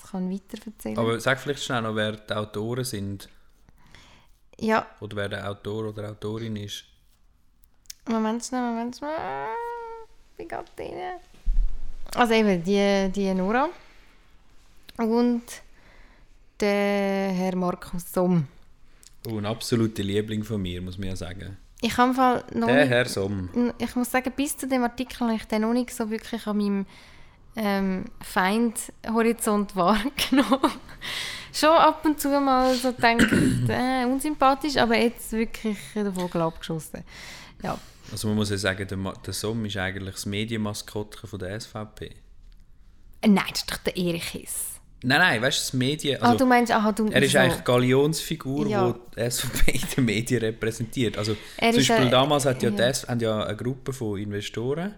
[0.00, 0.98] das kann weiterverzählen.
[0.98, 3.28] Aber sag vielleicht schnell noch, wer die Autoren sind.
[4.58, 6.84] Ja, Oder wer der Autor oder Autorin ist.
[8.06, 9.10] Moment schnell, Moment schnell.
[10.36, 11.18] Wie geht denen?
[12.14, 13.68] Also eben, die, die Nora.
[14.98, 15.42] Und
[16.58, 18.46] der Herr Markus Somm.
[19.28, 21.56] Oh, ein absoluter Liebling von mir, muss man ja sagen.
[21.80, 23.72] Ich habe Fall noch Der nicht, Herr Somm.
[23.78, 26.58] ich muss sagen, bis zu dem Artikel habe ich den noch nicht so wirklich an
[26.58, 26.86] meinem
[27.56, 30.70] ähm, Feindhorizont wahrgenommen.
[31.52, 33.26] Schon ab und zu mal so gedacht,
[33.68, 37.02] äh, unsympathisch, aber jetzt wirklich den Vogel abgeschossen.
[37.62, 37.76] Ja,
[38.12, 41.60] Also man muss ja sagen, der, Ma- der Somm ist eigentlich das Medienmaskottchen von der
[41.60, 42.10] SVP.
[43.26, 44.66] Nein, das ist doch der Erich Hiss.
[45.02, 46.22] Nein, nein, weißt du, das Medien...
[46.22, 47.06] ah, Also, du meinst, aha, du...
[47.08, 47.38] er ist so.
[47.38, 48.92] eigentlich Galionsfigur, Ja.
[48.92, 51.18] die die SVP in den Medien repräsentiert.
[51.18, 52.74] Also Er zum Beispiel ein- damals hat ja, ja.
[52.74, 52.76] Mhm.
[52.76, 54.94] Die haben ja eine Gruppe von Investoren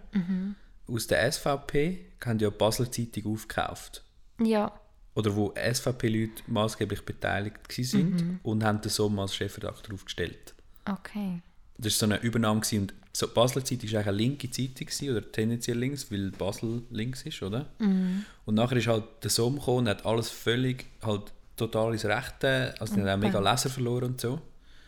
[0.89, 4.03] aus der SVP haben ja die Basler Zeitung aufgekauft.
[4.41, 4.73] Ja,
[5.15, 8.41] Oder wo SVP-Leute maßgeblich beteiligt waren Mhm.
[8.43, 10.55] und haben den Sommer als Chefredakteur aufgestellt.
[10.91, 11.43] okay.
[11.79, 12.83] Das war so eine Übernahme gewesen.
[12.83, 16.31] und so, die Basler Zeitung war eigentlich eine linke Zeitung gewesen, oder tendenziell links, weil
[16.31, 17.67] Basel links ist, oder?
[17.79, 18.25] Mhm.
[18.47, 22.75] Und nachher ist halt der Somm gekommen und hat alles völlig halt total ins Rechte,
[22.79, 24.41] also die haben auch mega Leser verloren und so.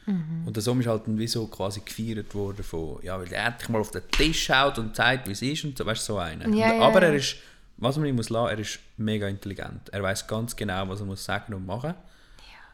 [0.07, 0.43] Mhm.
[0.47, 3.47] Und der Somm ist halt dann wie so quasi gefeiert worden von, ja, weil er
[3.47, 6.19] endlich mal auf den Tisch schaut und zeigt, wie es ist und so, weißt so
[6.19, 6.49] einer.
[6.49, 7.09] Ja, ja, aber ja.
[7.09, 7.37] er ist,
[7.79, 9.89] was man ihm muss lassen, er ist mega intelligent.
[9.93, 11.95] Er weiß ganz genau, was er muss sagen und machen.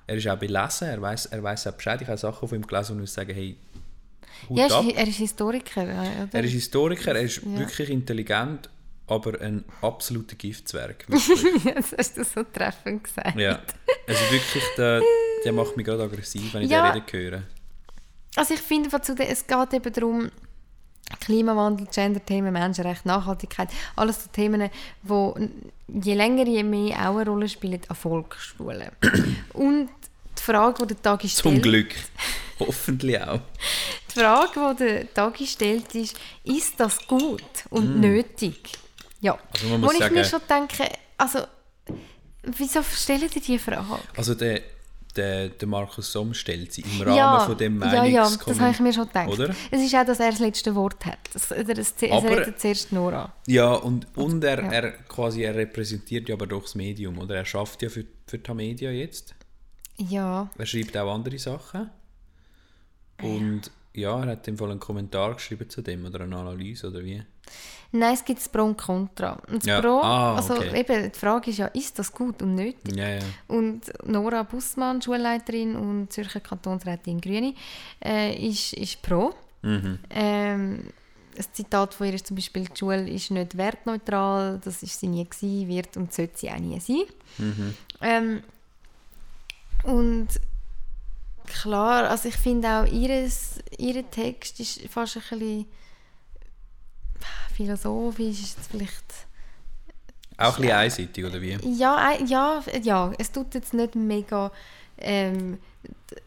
[0.07, 2.01] Er ist auch belesen, er weiß er weiß auch Bescheid.
[2.03, 3.57] Ich habe Sachen von ihm gelesen und muss sagen, hey,
[4.49, 4.85] Hut Ja, er ab.
[4.87, 6.29] ist, er ist Historiker, oder?
[6.33, 7.59] Er ist Historiker, er ist Ja.
[7.61, 8.69] wirklich intelligent,
[9.11, 11.05] aber ein absoluter Giftzwerg.
[11.11, 13.37] das hast du so treffend gesagt.
[13.39, 13.61] ja.
[14.07, 15.03] Also wirklich, der,
[15.45, 16.93] der macht mich gerade aggressiv, wenn ich Ja.
[16.93, 17.43] den reden höre.
[18.37, 18.89] Also ich finde,
[19.29, 20.31] es geht eben darum,
[21.21, 24.71] Klimawandel, Gender-Themen, Menschenrechte, Nachhaltigkeit, alles so Themen,
[25.03, 25.37] wo
[25.89, 28.91] je länger, je mehr auch eine Rolle spielen an Volksschulen.
[29.53, 29.91] Und
[30.39, 31.89] die Frage, die der Tagi stellt, Zum Glück.
[32.61, 33.41] Hoffentlich auch.
[34.15, 38.01] die Frage, die der Tagi stellt, ist, ist das gut und Mm.
[38.01, 38.79] nötig?
[39.21, 39.39] Ja.
[39.53, 41.41] Also man Wo muss ich sagen, mir schon denke, also,
[42.43, 43.85] wieso stellen die diese Frage?
[44.17, 44.63] also der,
[45.17, 48.71] der, der Markus Somm stellt sie im Rahmen ja, von dem ja, ja, das habe
[48.71, 49.29] ich mir schon gedacht.
[49.29, 49.55] Oder?
[49.71, 51.19] Es ist auch, dass er das letzte Wort hat.
[51.33, 51.59] Das, das,
[52.01, 53.33] es Aber- redet zuerst Nora.
[53.47, 54.71] Ja, und, und er, Ja.
[54.73, 57.37] er quasi er repräsentiert ja aber doch das Medium, oder?
[57.37, 59.35] Er schafft ja für, für die Media jetzt.
[59.99, 61.91] Ja, Er schreibt auch andere Sachen.
[63.21, 67.05] Und ja, er hat im Fall einen Kommentar geschrieben zu dem oder eine Analyse oder
[67.05, 67.23] wie.
[67.93, 69.33] nein, es gibt das Pro und Contra.
[69.49, 70.81] Und das Ja, Pro, ah, also okay.
[70.81, 72.95] eben, die Frage ist ja, ist das gut und nötig?
[72.95, 73.23] Ja, ja.
[73.49, 77.55] Und Nora Bussmann, Schulleiterin und Zürcher Kantonsrätin Grüne,
[78.05, 79.35] äh, ist, ist pro.
[79.63, 79.99] Mhm.
[80.11, 80.85] Ähm,
[81.37, 85.07] ein Zitat von ihr ist zum Beispiel, die Schule ist nicht wertneutral, das ist sie
[85.07, 87.05] nie gewesen, wird und sollte sie auch nie sein.
[87.39, 87.75] Mhm.
[88.01, 88.43] Ähm,
[89.85, 90.29] und
[91.51, 95.67] klar, also ich finde auch, ihres, ihr Text ist fast ein bisschen
[97.55, 99.05] philosophisch, ist vielleicht...
[100.39, 101.59] Auch ein bisschen einseitig, oder wie?
[101.63, 104.51] Ja, ja, ja, es tut jetzt nicht mega...
[104.99, 105.59] Ähm,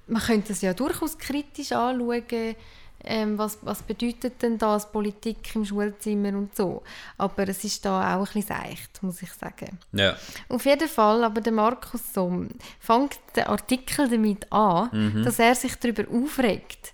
[0.07, 2.55] man könnte es ja durchaus kritisch anschauen,
[3.03, 6.83] ähm, was, was bedeutet denn das Politik im Schulzimmer und so.
[7.17, 9.77] Aber es ist da auch ein bisschen seicht, muss ich sagen.
[9.91, 10.15] Ja.
[10.49, 15.23] Auf jeden Fall, aber der Markus Somm fängt den Artikel damit an, Mhm.
[15.23, 16.93] dass er sich darüber aufregt.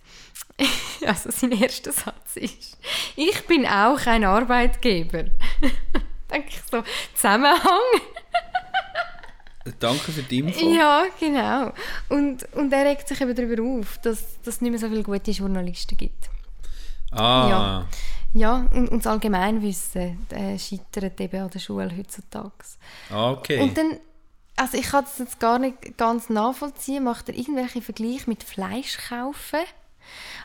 [1.06, 2.78] also sein erster Satz ist,
[3.16, 5.26] ich bin auch ein Arbeitgeber.
[6.32, 6.84] Denke ich so,
[7.16, 7.60] Zusammenhang?
[9.80, 10.74] Danke für die Info.
[10.74, 11.74] Ja, genau.
[12.10, 15.32] Und, und er regt sich eben darüber auf, dass es nicht mehr so viele gute
[15.32, 16.30] Journalisten gibt.
[17.12, 17.88] Ah, Ja.
[18.34, 22.52] Ja, und, und das Allgemeinwissen äh, scheitert eben an der Schule heutzutage.
[23.12, 23.60] okay.
[23.60, 23.98] Und dann,
[24.56, 29.00] also ich kann das jetzt gar nicht ganz nachvollziehen, macht er irgendwelche Vergleiche mit Fleisch
[29.10, 29.62] kaufen?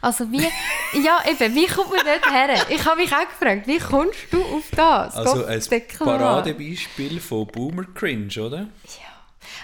[0.01, 0.41] Also wie,
[1.05, 2.55] ja eben, wie kommt man dort her?
[2.71, 5.15] Ich habe mich auch gefragt, wie kommst du auf das?
[5.17, 5.61] Also Gott, ein.
[5.99, 8.69] Paradebeispiel von Boomer Cringe, oder?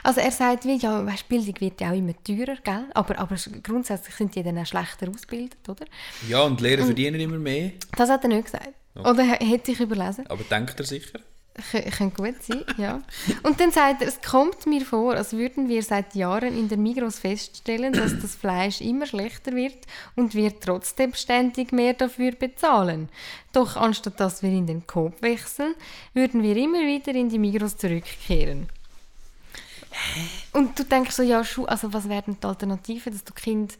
[0.02, 2.86] Also er sagt, wie, ja, weißt, Bildung wird ja auch immer teurer, gell?
[2.94, 5.84] Aber, aber grundsätzlich sind die dann auch schlechter ausgebildet, oder?
[6.28, 7.72] Ja, und Lehrer verdienen immer mehr.
[7.96, 8.70] Das hat er nicht gesagt.
[8.94, 10.26] Oder h- hätte ich überlesen.
[10.28, 11.20] Aber denkt er sicher?
[11.96, 13.02] Könnte gut sein, ja.
[13.42, 16.78] Und dann sagt er, es kommt mir vor, als würden wir seit Jahren in der
[16.78, 19.76] Migros feststellen, dass das Fleisch immer schlechter wird
[20.16, 23.10] und wir trotzdem ständig mehr dafür bezahlen.
[23.52, 25.74] Doch anstatt dass wir in den Coop wechseln,
[26.14, 28.68] würden wir immer wieder in die Migros zurückkehren.
[30.52, 33.78] Und du denkst so, ja, Schu also was wäre denn die Alternative, dass du Kind...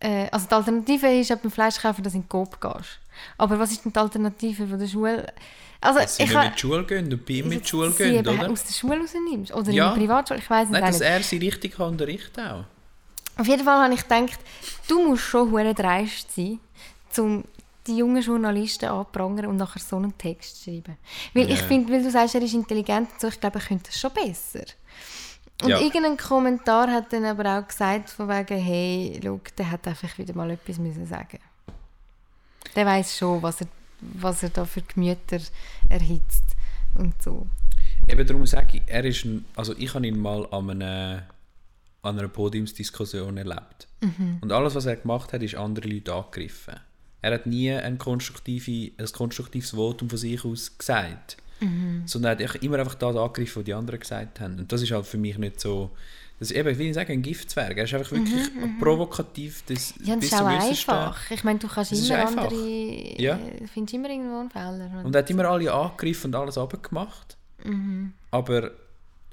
[0.00, 2.98] Äh, also die Alternative ist, ja beim Fleisch kaufen, dass du in den Coop gehst.
[3.38, 5.32] Aber was ist denn die Alternative von der Schule?
[5.80, 7.68] Also, Dass sie ich nicht ha- mit die Schule gehen und bei ihm mit die
[7.68, 8.50] Schule sie gehen, oder?
[8.50, 9.52] aus der Schule rausnimmst.
[9.54, 9.88] Oder Ja.
[9.92, 11.08] in der Privatschule, ich weiß es Nein, dass nicht.
[11.08, 12.64] er sie richtig kann unterrichten auch.
[13.36, 14.38] Auf jeden Fall habe ich gedacht,
[14.88, 16.60] du musst schon hure dreist sein,
[17.18, 17.44] um
[17.86, 20.96] die jungen Journalisten anzuprangern und nachher so einen Text zu schreiben.
[21.34, 21.66] Weil ich Ja.
[21.66, 24.10] finde, weil du sagst, er ist intelligent und so, ich glaube, er könnte es schon
[24.12, 24.64] besser.
[25.62, 25.80] Und Ja.
[25.80, 30.34] irgendein Kommentar hat dann aber auch gesagt, von wegen, hey, schau, der hat einfach wieder
[30.34, 31.38] mal etwas müssen sagen.
[32.74, 33.68] Der weiß schon, was er,
[34.00, 35.38] was er da für Gemüter
[35.88, 36.44] erhitzt
[36.96, 37.46] und so.
[38.08, 41.22] Eben darum sage ich, er ist ein, also ich habe ihn mal an einer,
[42.02, 43.86] an einer Podiumsdiskussion erlebt.
[44.00, 44.38] Mhm.
[44.40, 46.74] Und alles, was er gemacht hat, ist andere Leute angegriffen.
[47.22, 51.38] Er hat nie ein, konstruktive, ein konstruktives Votum von sich aus gesagt.
[51.60, 52.02] Mhm.
[52.06, 54.58] Sondern er hat immer einfach das angegriffen, was die anderen gesagt haben.
[54.58, 55.90] Und das ist halt für mich nicht so...
[56.40, 57.76] Das ist eben, wie ich sage, ein Giftzwerg.
[57.78, 60.42] Er ist einfach wirklich provokativ bis, Mhm, Ja, und bis es ist
[60.88, 61.30] auch einfach.
[61.30, 62.54] Ich meine, du kannst ist immer andere...
[63.20, 63.36] Ja.
[63.36, 65.02] äh, findest immer irgendwo einen Fehler.
[65.04, 67.36] Und er hat immer alle angegriffen und alles abgemacht.
[67.62, 68.12] Mhm.
[68.32, 68.72] Aber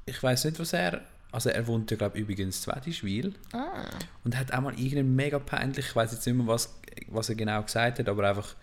[0.05, 1.01] ich weiß nicht, was er.
[1.31, 3.33] Also er wohnt ja, glaube ich, übrigens in Zwedischwil.
[3.53, 3.85] Ah.
[4.23, 6.75] Und hat auch mal irgendein mega peinlich, ich weiß jetzt nicht mehr, was,
[7.07, 8.55] was er genau gesagt hat, aber einfach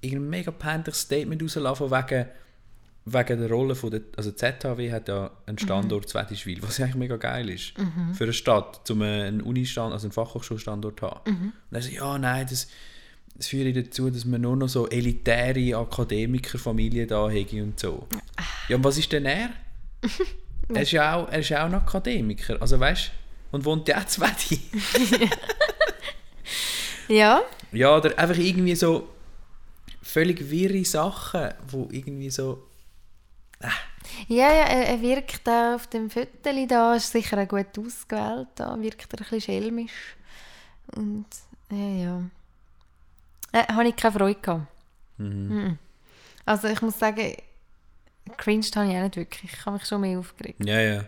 [0.00, 2.26] irgendein mega peinliches Statement rausgelassen, von wegen,
[3.06, 6.96] wegen der Rolle von der, also ZHW hat ja einen Standort Zwedischwil, was ja eigentlich
[6.96, 7.74] mega geil ist
[8.14, 11.52] für eine Stadt, um einen Unistand, also einen Fachhochschulstandort zu haben.
[11.70, 12.68] Und er so, ja, nein, das,
[13.34, 18.06] das führt dazu, dass man nur noch so elitäre Akademikerfamilien da hätte und so.
[18.68, 19.50] Ja, und was ist denn er?
[20.74, 23.10] er, ist ja auch, er ist ja auch ein Akademiker, also weißt
[23.52, 24.60] und wohnt ja auch in Zwedi.
[27.08, 29.08] Ja, Ja, oder einfach irgendwie so
[30.02, 32.66] völlig wirre Sachen, wo irgendwie so...
[34.28, 38.80] ja, ja er, wirkt auch auf dem Foto da, ist sicher auch gut ausgewählt, da
[38.80, 40.16] wirkt er ein bisschen schelmisch.
[40.94, 41.26] Und
[41.70, 42.22] ja, ja.
[43.52, 44.66] Äh, habe ich keine Freude gehabt.
[45.18, 45.78] Mhm.
[46.44, 47.34] Also ich muss sagen,
[48.36, 49.52] cringe habe ich auch nicht wirklich.
[49.52, 50.64] Ich habe mich schon mehr aufgeregt.
[50.64, 51.04] Ja, ja,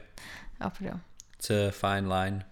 [0.58, 1.00] Aber ja.
[1.34, 2.44] it's a fine line.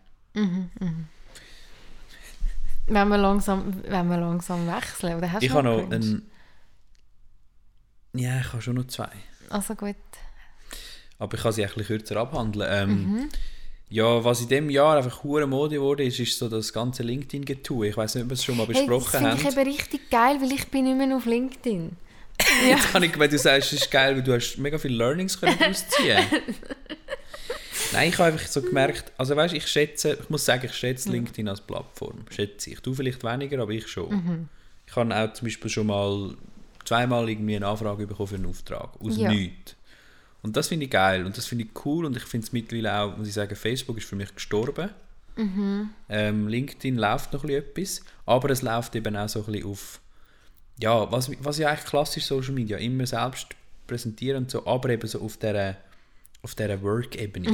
[2.87, 5.95] Wenn wir langsam, wenn wir langsam wechseln, oder hast du Ich habe noch cringe?
[5.95, 6.31] einen...
[8.13, 9.11] Ja, ich habe schon noch zwei.
[9.51, 9.95] Also gut.
[11.19, 12.69] Aber ich kann sie ein bisschen kürzer abhandeln.
[12.71, 13.29] Ähm, Mhm.
[13.91, 17.89] Ja, was in diesem Jahr einfach hure Mode wurde, ist, ist so das ganze LinkedIn-Getue.
[17.89, 19.53] Ich weiß nicht, ob wir es schon mal Hey, das besprochen finde ich haben.
[19.61, 21.91] eben richtig geil, weil ich bin nicht mehr auf LinkedIn.
[22.69, 25.39] Jetzt kann ich, wenn du sagst, es ist geil, weil du hast mega viele Learnings
[25.39, 26.19] können daraus ziehen.
[27.93, 31.11] Nein, ich habe einfach so gemerkt, also weißt, ich schätze, ich muss sagen, ich schätze
[31.11, 32.81] LinkedIn als Plattform, schätze ich.
[32.81, 34.49] Du vielleicht weniger, aber ich schon.
[34.87, 36.35] Ich habe auch zum Beispiel schon mal
[36.85, 39.31] zweimal irgendwie eine Anfrage bekommen für einen Auftrag, aus Ja.
[39.31, 39.77] nichts.
[40.43, 43.01] Und das finde ich geil und das finde ich cool und ich finde es mittlerweile
[43.01, 44.91] auch, muss ich sagen, Facebook ist für mich gestorben.
[46.09, 49.67] Ähm, LinkedIn läuft noch ein bisschen etwas, aber es läuft eben auch so ein bisschen
[49.71, 50.01] auf,
[50.81, 53.49] ja, was, was ja eigentlich klassisch Social Media, immer selbst
[53.87, 55.77] präsentieren und so, aber eben so auf dieser
[56.43, 57.49] auf dieser Work-Ebene.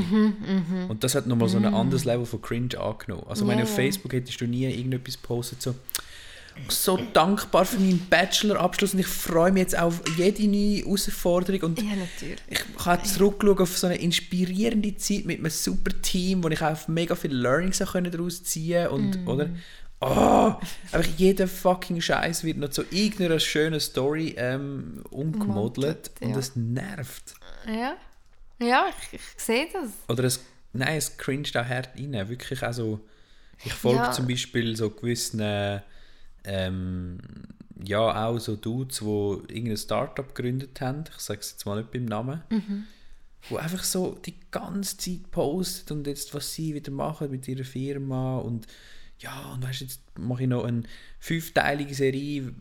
[0.89, 3.25] und das hat nochmal so ein anderes Level von Cringe angenommen.
[3.29, 3.73] Also, Ja, meine, auf.
[3.73, 5.77] Facebook hättest du nie irgendetwas gepostet, so
[6.69, 11.79] so dankbar für meinen Bachelor-Abschluss und ich freue mich jetzt auf jede neue Herausforderung und
[11.83, 12.39] Ja, natürlich.
[12.49, 16.89] ich kann zurückschauen auf so eine inspirierende Zeit mit einem super Team, wo ich auch
[16.89, 19.29] mega viele Learnings auch daraus ziehen und Mm.
[19.29, 19.49] oder
[20.01, 20.55] oh,
[20.93, 26.27] einfach jeder fucking Scheiß wird noch zu irgendeiner schönen Story ähm, umgemodelt ja.
[26.29, 27.35] und das nervt.
[27.67, 27.95] Ja,
[28.61, 29.91] ja ich, ich sehe das.
[30.09, 30.41] Oder es,
[30.73, 32.29] nein, es cringet auch hart rein.
[32.29, 33.01] Wirklich also
[33.65, 34.13] ich folge Ja.
[34.13, 35.81] zum Beispiel so gewissen äh,
[36.45, 37.19] ähm,
[37.83, 39.05] ja auch so Dudes, die
[39.55, 41.05] irgendein Startup gegründet haben.
[41.17, 42.43] Ich sage es jetzt mal nicht beim Namen.
[43.49, 47.65] Wo einfach so die ganze Zeit postet und jetzt was sie wieder machen mit ihrer
[47.65, 48.67] Firma und
[49.19, 50.83] ja und weißt jetzt mache ich noch eine
[51.19, 52.53] fünfteilige Serie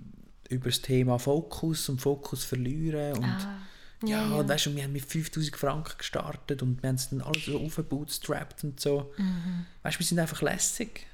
[0.49, 3.57] über das Thema Fokus und Fokus verlieren und Ah,
[4.03, 4.35] ja, ja, ja.
[4.35, 7.45] und weißt du, wir haben mit 5000 Franken gestartet und wir haben es dann alles
[7.45, 9.11] so aufgebootstrapped und so.
[9.17, 9.65] Mhm.
[9.83, 11.05] Weißt du, wir sind einfach lässig.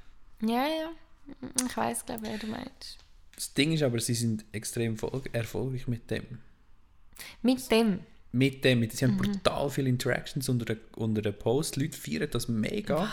[0.42, 0.90] Ja, ja.
[1.68, 2.98] Ich weiß, glaube ich, wer du meinst.
[3.36, 6.24] Das Ding ist aber, sie sind extrem erfolg- erfolgreich mit dem.
[7.42, 8.00] Mit dem.
[8.32, 9.18] Mit dem, sie haben Mhm.
[9.18, 11.72] brutal viele Interactions unter den, unter den Posts.
[11.74, 13.10] Die Leute feiern das mega.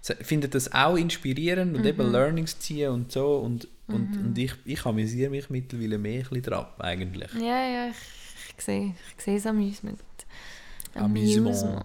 [0.00, 1.78] Sie finden das auch inspirierend Mhm.
[1.78, 3.36] und eben Learnings ziehen und so.
[3.38, 7.32] Und, und, und ich, ich amüsiere mich mittlerweile mehr ein bisschen dran, eigentlich.
[7.34, 7.96] Ja, ja, ich,
[8.56, 9.98] ich sehe ich sehe das Amusement.
[10.94, 11.84] Amüsement.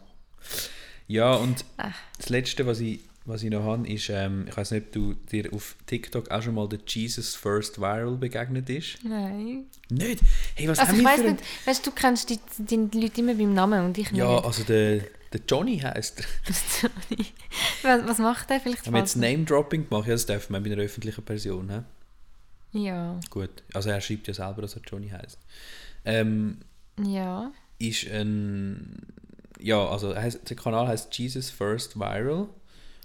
[1.08, 1.95] Ja, und Ach.
[2.17, 5.13] das Letzte, was ich, was ich noch habe, ist, ähm, ich weiß nicht, ob du
[5.13, 8.98] dir auf TikTok auch schon mal der Jesus First Viral begegnet ist.
[9.04, 9.65] Nein.
[9.89, 10.22] Nicht?
[10.56, 13.22] Hey, was Also haben ich wir weiß nicht, weißt du, du kennst die, die Leute
[13.22, 14.20] immer beim Namen und ich nicht.
[14.20, 16.89] Ja, also der, der Johnny heisst er.
[17.84, 19.15] was, was macht der vielleicht Haben wir jetzt?
[19.15, 20.08] Name-Dropping gemacht?
[20.08, 21.70] Ja, das darf man bei einer öffentlichen Person.
[21.70, 22.86] He?
[22.86, 23.63] Ja, Gut.
[23.74, 25.39] Also er schreibt ja selber, dass er Johnny heisst.
[26.04, 26.60] Ähm,
[27.04, 27.52] ja.
[27.78, 29.06] ist ein...
[29.62, 32.48] Ja, also er der Kanal heißt Jesus First Viral.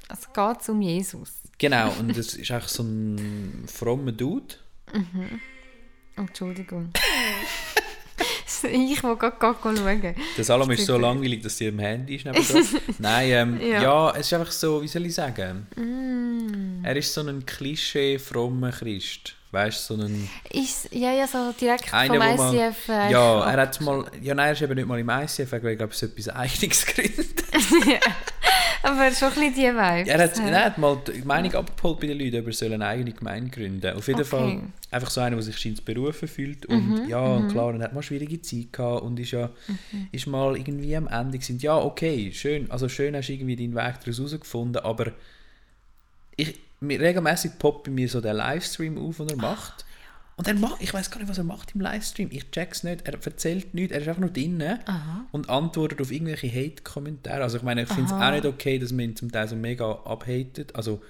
[0.08, 1.32] Also geht es um Jesus.
[1.58, 4.54] Genau, und das ist eigentlich so ein frommer Dude.
[6.16, 6.90] Oh, Entschuldigung.
[8.44, 12.24] Das ich, der gerade schauen Der Salom ist so langweilig, dass sie im Handy ist.
[12.98, 13.82] Nein, ähm, ja.
[13.82, 14.10] Ja.
[14.12, 15.66] es ist einfach so, wie soll ich sagen?
[15.76, 16.84] Mm.
[16.84, 19.34] Er ist so ein Klischee frommer Christ.
[19.54, 20.28] Weißt du, so ein...
[20.52, 22.88] Ist, ja, ja, so direkt Einer, vom wo man- ICF.
[22.88, 24.04] äh, Ja, er hat mal...
[24.20, 26.28] Ja, nein, er ist eben nicht mal im ICF, er hat, glaube ich, so etwas
[26.28, 27.44] Eigenes gegründet.
[28.82, 30.08] Aber schon ein bisschen die Vibes.
[30.08, 30.44] Er hat, ja.
[30.46, 33.50] er hat mal die Meinung abgeholt bei den Leuten, ob er soll eine eigene Gemeinde
[33.50, 34.28] gründen Auf jeden Okay.
[34.28, 36.66] Fall einfach so einer, der sich scheint berufen fühlt.
[36.66, 39.48] Und ja, und klar, und hat mal schwierige Zeit gehabt und ist ja
[40.12, 41.58] ist mal irgendwie am Ende gewesen.
[41.60, 42.70] Ja, okay, schön.
[42.70, 45.12] Also schön hast du irgendwie deinen Weg daraus herausgefunden, aber
[46.36, 46.58] ich,
[46.90, 49.84] regelmäßig poppt bei mir so der Livestream auf, den er macht.
[50.36, 52.28] Und er macht, ich weiß gar nicht, was er macht im Livestream.
[52.32, 53.06] Ich check's nicht.
[53.06, 53.92] Er erzählt nichts.
[53.94, 54.80] Er ist einfach nur drinnen
[55.30, 57.42] und antwortet auf irgendwelche Hate-Kommentare.
[57.42, 59.54] Also ich meine, ich finde es auch nicht okay, dass man ihn zum Teil so
[59.54, 60.74] mega abhatet.
[60.74, 61.00] Also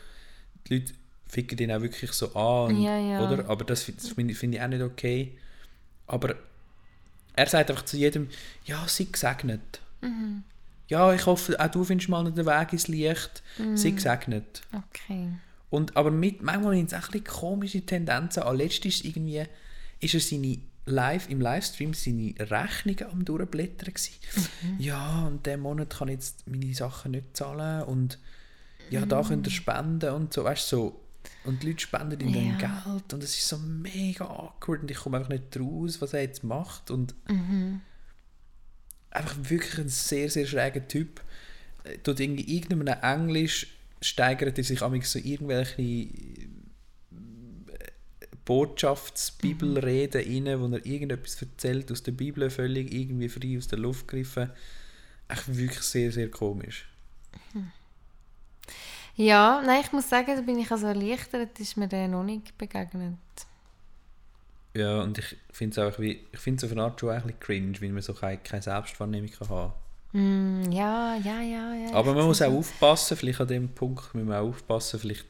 [0.68, 0.92] die Leute
[1.26, 2.76] ficken ihn auch wirklich so an.
[2.80, 3.26] Ja, ja.
[3.26, 3.48] Oder?
[3.48, 4.02] Aber das finde
[4.34, 5.32] find ich- auch nicht okay.
[6.06, 6.34] Aber
[7.34, 8.28] er sagt einfach zu jedem,
[8.66, 9.80] ja, sei gesegnet.
[10.02, 10.42] Mhm.
[10.88, 13.42] Ja, ich hoffe, auch du findest mal den Weg ins Licht.
[13.74, 13.96] Sei Mhm.
[13.96, 14.60] gesegnet.
[14.70, 15.28] Okay.
[15.70, 18.42] Und, aber mit, manchmal sind es auch ein komische Tendenzen.
[18.44, 19.42] An letztes irgendwie,
[20.00, 23.92] ist er seine live, im Livestream seine Rechnungen am durchblättern.
[24.62, 24.77] Mhm.
[24.79, 28.18] Ja, und diesen Monat kann ich jetzt meine Sachen nicht zahlen und
[28.90, 29.27] ja, da Mhm.
[29.29, 31.00] könnt ihr spenden und so, weißt so.
[31.44, 32.83] Und die Leute spenden ihm dann Ja.
[32.85, 36.20] Geld und es ist so mega awkward und ich komme einfach nicht raus, was er
[36.20, 37.81] jetzt macht und Mhm.
[39.11, 41.22] einfach wirklich ein sehr, sehr schräger Typ.
[42.03, 43.73] Tut irgendwie irgendeinem Englisch
[44.05, 46.49] steigert er sich amigs so irgendwelche äh,
[48.45, 54.07] Botschaftsbibelreden rein, wo er irgendetwas erzählt aus der Bibel, völlig irgendwie frei aus der Luft
[54.07, 54.51] gegriffen.
[55.29, 56.87] Echt wirklich sehr, sehr komisch.
[59.17, 62.59] Ja, nein, ich muss sagen, da bin ich also erleichtert, ist mir der noch nicht
[62.59, 63.17] begegnet.
[64.77, 67.23] Ja, und ich finde es auch wie, ich finde es auf eine Art schon ein
[67.23, 69.73] bisschen cringe, weil man so keine, keine Selbstwahrnehmung kann haben
[70.14, 71.92] Mm, ja, ja, ja, ja.
[71.92, 75.27] Aber man muss auch aufpassen, vielleicht an dem Punkt müssen wir auch aufpassen, vielleicht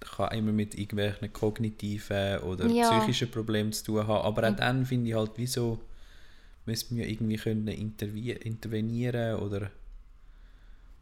[0.00, 2.82] kann immer mit irgendwelchen kognitiven oder Ja.
[2.82, 4.24] psychischen Problemen zu tun haben.
[4.26, 5.78] Aber auch dann finde ich halt, wieso
[6.66, 9.70] müssen wir irgendwie können intervenieren oder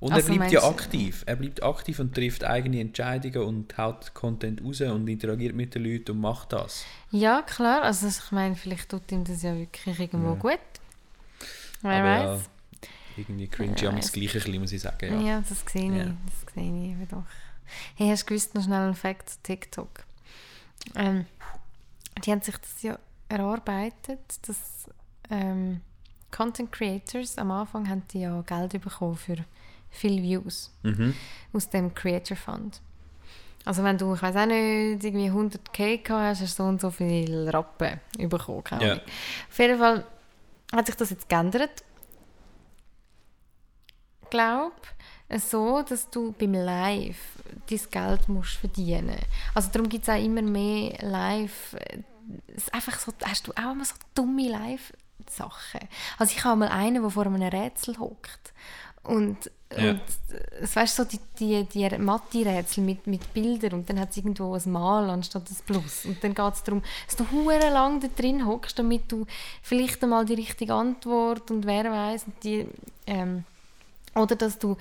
[0.01, 1.25] und Also er bleibt ja aktiv.
[1.27, 5.85] Er bleibt aktiv und trifft eigene Entscheidungen und haut Content raus und interagiert mit den
[5.85, 6.87] Leuten und macht das.
[7.11, 7.83] Ja, klar.
[7.83, 10.35] Also ich meine, vielleicht tut ihm das ja wirklich irgendwo Ja.
[10.37, 10.59] gut.
[11.83, 12.51] Wer Aber ja, weiß.
[13.17, 14.13] irgendwie cringe, Wer aber das.
[14.13, 15.21] Gleiche, bisschen, muss ich sagen.
[15.25, 15.35] Ja.
[15.35, 15.45] Ja.
[15.49, 15.97] das sehe ich.
[15.99, 16.05] Ja.
[16.05, 17.25] Das sehe ich doch.
[17.97, 20.05] Hey, hast du gewusst, noch schnell einen Fact zu TikTok?
[20.97, 21.27] Ähm,
[22.25, 24.87] die haben sich das ja erarbeitet, dass
[25.31, 25.81] ähm,
[26.31, 29.37] Content Creators am Anfang haben die ja Geld bekommen für
[29.91, 31.15] viele Views Mhm.
[31.53, 32.81] aus dem Creator Fund.
[33.65, 36.81] Also wenn du, ich weiß auch nicht, irgendwie 100k gehabt hast, hast du so und
[36.81, 38.63] so viel Rappen bekommen.
[38.81, 38.95] Ja.
[38.95, 40.05] Auf jeden Fall
[40.73, 41.85] hat sich das jetzt geändert.
[44.23, 44.75] Ich glaube,
[45.39, 47.19] so, dass du beim Live
[47.69, 49.17] dein Geld musst verdienen
[49.55, 51.77] Also darum gibt es auch immer mehr Live.
[52.49, 55.81] Ist einfach so, hast du auch immer so dumme Live-Sachen.
[56.19, 58.53] Also ich habe mal einen, der vor einem Rätsel hockt.
[59.03, 59.91] Und, Ja.
[59.93, 60.01] und
[60.61, 64.55] es weißt so die, die, die Mathe-Rätsel mit, mit Bildern und dann hat es irgendwo
[64.55, 66.05] ein Mal anstatt ein Plus.
[66.07, 69.27] Und dann geht es darum, dass du hure lang da drin hockst, damit du
[69.63, 72.67] vielleicht einmal die richtige Antwort und wer weiß die
[73.07, 73.45] ähm,
[74.17, 74.77] oder dass du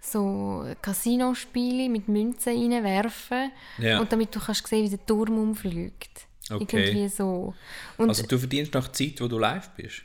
[0.00, 4.00] so Casino-Spiele mit Münzen reinwerfen Ja.
[4.00, 6.26] und damit du kannst sehen, wie der Turm umfliegt.
[6.50, 6.88] Okay.
[6.88, 7.54] Irgendwie so.
[7.96, 10.02] Und Also du verdienst nach Zeit, wo du live bist?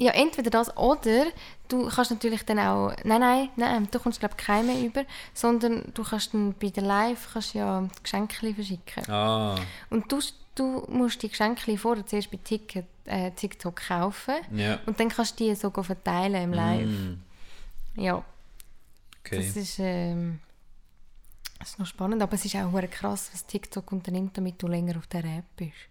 [0.00, 1.26] Ja, entweder das oder
[1.66, 5.04] du kannst natürlich dann auch, nein, nein, nein, du kommst glaube ich keine mehr über,
[5.34, 9.10] sondern du kannst dann bei der Live kannst ja Geschenke verschicken.
[9.10, 9.56] Ah,
[9.90, 10.20] Und du,
[10.54, 14.78] du musst die Geschenke vorher zuerst bei Ticket, äh, TikTok kaufen ja.
[14.86, 16.88] und dann kannst du die sogar verteilen im Live.
[16.88, 17.20] Mm,
[17.96, 18.22] Ja,
[19.24, 19.38] okay.
[19.38, 20.38] das ist, ähm,
[21.58, 24.96] das ist noch spannend, aber es ist auch krass, was TikTok unternimmt, damit du länger
[24.96, 25.87] auf der App bist.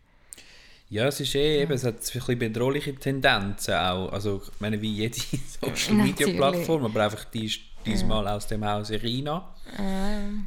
[0.90, 4.10] Ja, es ist eh eben, es hat ein bisschen bedrohliche Tendenzen auch.
[4.12, 5.18] Also, ich meine, wie jede
[5.62, 9.54] Social Media Plattform, aber einfach die ist diesmal aus dem Hause China.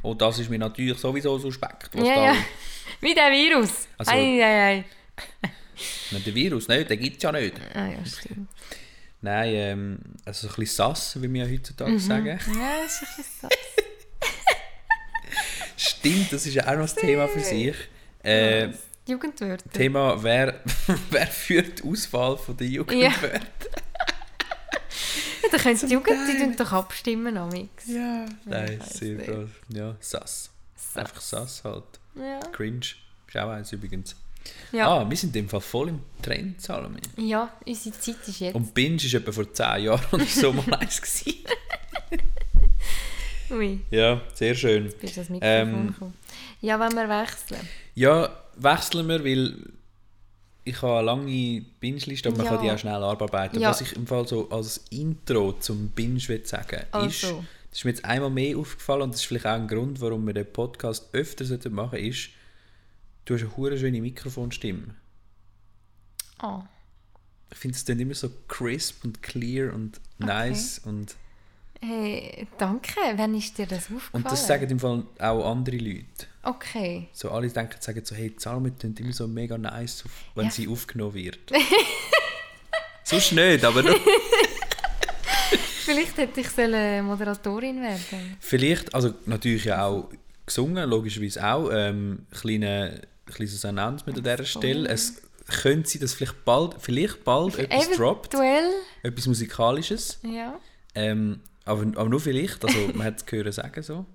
[0.01, 1.89] Und das ist mir natürlich sowieso suspekt.
[1.93, 2.35] Was Ja, da ja.
[3.01, 3.87] Wie der Virus.
[3.97, 4.85] Also- ei, ei, ei.
[6.11, 7.55] Nein, der Virus, nein, den gibt es ja nicht.
[7.73, 8.49] Ah, ja, stimmt.
[9.21, 11.99] Nein, ähm, also ein bisschen sass, wie wir ja heutzutage Mhm.
[11.99, 12.27] sagen.
[12.27, 13.47] Ja, das ist ein bisschen so.
[15.77, 17.75] Stimmt, das ist ja auch noch das Thema für sich.
[18.23, 18.69] Äh,
[19.11, 19.69] Jugendwörter.
[19.71, 20.59] Thema, wer,
[21.09, 23.39] wer führt die Auswahl von der Jugendwörter?
[25.43, 27.87] Ja, da können die Jugend, die tun doch abstimmen amix.
[27.87, 28.25] Ja.
[28.45, 29.27] Nein, sehr nicht.
[29.29, 29.49] groß.
[29.69, 30.49] Ja, sass.
[30.95, 31.83] Einfach sass halt.
[32.15, 32.39] Ja.
[32.51, 32.79] Cringe.
[33.27, 34.15] Ist auch eins übrigens.
[34.71, 34.87] Ja.
[35.01, 36.97] Ah, wir sind in dem Fall voll im Trend, Salome.
[37.15, 38.55] ja, unsere Zeit ist jetzt.
[38.55, 41.23] Und Binge war etwa vor 10 Jahren und so mal eins.
[43.51, 44.91] Ui, Ja, sehr schön.
[44.99, 46.13] bist du das Mikrofon Ähm, gekommen.
[46.61, 47.67] Ja, wenn wir wechseln.
[47.95, 49.55] Ja, wechseln wir, weil
[50.63, 52.51] ich habe eine lange Binge-Liste, aber man Ja.
[52.55, 53.59] kann die auch schnell abarbeiten.
[53.59, 53.69] Ja.
[53.71, 57.43] Was ich im Fall so als Intro zum Binge will sagen ist, Also.
[57.69, 60.25] das ist mir jetzt einmal mehr aufgefallen und das ist vielleicht auch ein Grund, warum
[60.27, 62.29] wir den Podcast öfter sollten machen ist,
[63.25, 64.93] du hast eine hure schöne Mikrofonstimme.
[66.43, 66.61] Oh.
[67.51, 71.15] Ich finde es dann immer so crisp und clear und nice und,
[71.83, 72.93] Hey, danke.
[73.15, 74.23] Wann ist dir das aufgefallen?
[74.23, 76.27] und das sagen im Fall auch andere Leute.
[76.43, 77.07] Okay.
[77.13, 80.03] So alle denken, sagen so, hey, Salome klingt immer so mega nice,
[80.35, 80.51] wenn Ja.
[80.51, 81.39] sie aufgenommen wird.
[83.03, 83.83] Sonst nicht, aber
[85.83, 90.09] Vielleicht hätte ich sollen Moderatorin werden vielleicht, also natürlich ja auch
[90.45, 91.69] gesungen, logischerweise auch.
[91.73, 94.87] Ähm, kleine, kleines Announcement an dieser Stelle.
[94.89, 95.21] Es
[95.61, 98.69] könnte sein, dass vielleicht bald, vielleicht bald etwas droppt, Eventuell.
[99.03, 100.19] etwas Musikalisches.
[100.23, 100.59] Ja.
[100.95, 104.05] Ähm, aber, aber nur vielleicht, also man hat es gehört sagen so.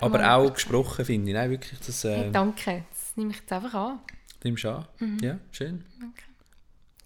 [0.00, 2.84] Aber auch gesprochen finde ich, nein, wirklich, das Hey, äh, danke.
[2.90, 3.98] Das nehme ich jetzt einfach an.
[4.44, 4.86] nimmst du an.
[4.98, 5.18] Mhm.
[5.22, 5.84] Ja, schön.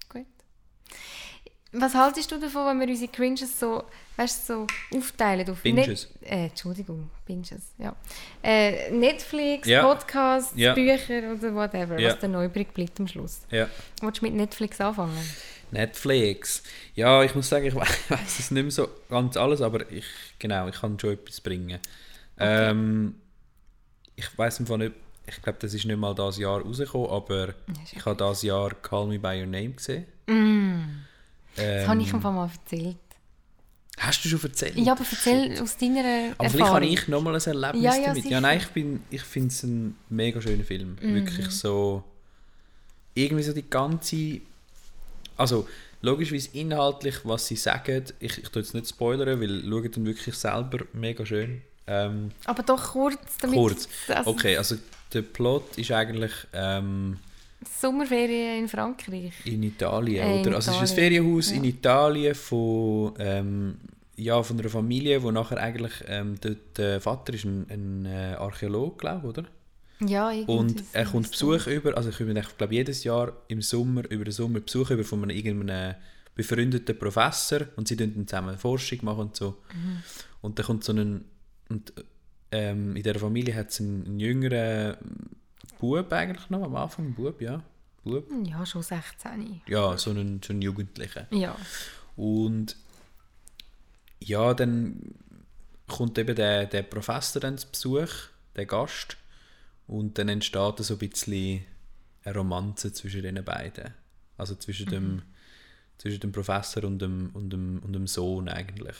[0.08, 0.26] Gut.
[1.72, 3.82] Was haltest du davon, wenn wir unsere Cringes so,
[4.16, 6.08] weißt, so aufteilen auf Binges.
[6.20, 7.96] Net äh, Entschuldigung, Binges, ja.
[8.42, 9.82] Äh, Netflix, Ja.
[9.82, 10.72] Podcasts, Ja.
[10.74, 12.10] Bücher oder whatever, Ja.
[12.10, 13.40] was dann noch übrig bleibt am Schluss.
[13.50, 13.68] Ja.
[14.00, 15.18] Willst du mit Netflix anfangen?
[15.72, 16.62] Netflix.
[16.94, 20.04] Ja, ich muss sagen, ich we- weiß es nicht mehr so ganz alles, aber ich,
[20.38, 21.80] genau, ich kann schon etwas bringen.
[22.38, 23.14] Ähm,
[24.16, 24.92] ich weiß im Fall nicht,
[25.26, 27.54] ich glaube, das ist nicht mal das Jahr rausgekommen, aber
[27.92, 30.04] ich habe das Jahr Call Me By Your Name gesehen.
[30.26, 32.96] Das Ähm, habe ich einfach mal erzählt.
[33.98, 34.74] Hast du schon erzählt?
[34.76, 36.00] Ja, aber erzähl aus deiner
[36.36, 36.74] Aber vielleicht Erfahrung.
[36.74, 38.22] habe ich nochmal ein Erlebnis Ja, ja, damit.
[38.24, 38.30] sicher.
[38.34, 40.96] Ja, nein, ich, bin, ich finde es ein mega schöner Film.
[41.00, 41.14] Mhm.
[41.14, 42.02] Wirklich so.
[43.14, 44.40] Irgendwie so die ganze.
[45.36, 45.68] Also,
[46.02, 50.34] logischerweise inhaltlich, was sie sagen, ich, ich tue jetzt nicht spoilern, weil schaut dann wirklich
[50.34, 51.62] selber mega schön.
[51.86, 53.88] Ähm, Aber doch kurz, damit kurz.
[54.08, 54.76] Also, Okay, also
[55.12, 57.18] der Plot ist eigentlich ähm,
[57.80, 59.32] Sommerferien in Frankreich.
[59.44, 60.56] in Italien, Äh, in oder?
[60.56, 61.56] Also es ist ein Italien, Ferienhaus ja.
[61.56, 63.76] in Italien von, ähm,
[64.16, 68.34] ja, von einer Familie, wo nachher eigentlich ähm, der, der Vater ist ein, ein äh,
[68.38, 69.44] Archäologe, glaube oder?
[70.00, 71.30] Ja, Und er kommt.
[71.30, 75.04] Besuch über, also ich komme glaube jedes Jahr im Sommer über den Sommer Besuch über
[75.04, 75.94] von einem irgendeinem
[76.34, 79.50] befreundeten Professor und sie dann zusammen Forschung machen und so.
[79.72, 80.02] Mhm.
[80.42, 81.24] Und dann kommt so ein
[81.74, 81.92] und
[82.52, 84.96] ähm, in dieser Familie hat es einen, einen jüngeren
[85.80, 87.64] Bub eigentlich noch am Anfang, ein Bub, ja,
[88.04, 89.62] Bub, Ja, schon 16.
[89.66, 91.26] ja, so einen, so einen Jugendlichen.
[91.30, 91.56] Ja.
[92.14, 92.76] Und
[94.20, 95.16] ja, dann
[95.88, 99.16] kommt eben der, der Professor dann zu Besuch, der Gast,
[99.88, 101.64] und dann entsteht so ein bisschen
[102.22, 103.92] eine Romanze zwischen den beiden.
[104.38, 105.22] Also zwischen, dem,
[105.98, 108.96] zwischen dem Professor und dem, und dem, und dem Sohn eigentlich.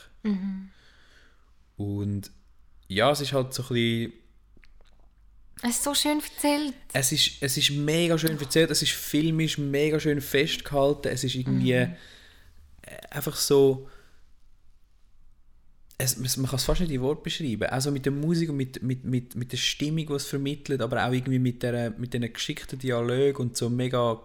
[1.77, 2.31] Und
[2.87, 4.13] ja, es ist halt so ein bisschen
[5.63, 6.73] Es ist so schön erzählt.
[6.93, 11.35] es ist, es ist mega schön erzählt, es ist filmisch mega schön festgehalten, es ist
[11.35, 11.89] irgendwie äh,
[13.09, 13.89] einfach so.
[15.97, 17.69] Es, man kann es fast nicht in Wort beschreiben.
[17.69, 21.05] Also mit der Musik und mit, mit, mit, mit der Stimmung, die es vermittelt, aber
[21.05, 24.19] auch irgendwie mit, der, mit diesen geschickten Dialogen und so mega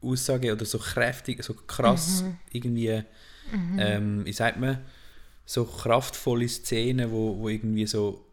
[0.00, 3.02] Aussage oder so kräftig, so krass irgendwie,
[3.78, 4.78] ähm, wie sagt man,
[5.52, 8.24] so kraftvolle Szenen, wo, wo irgendwie so,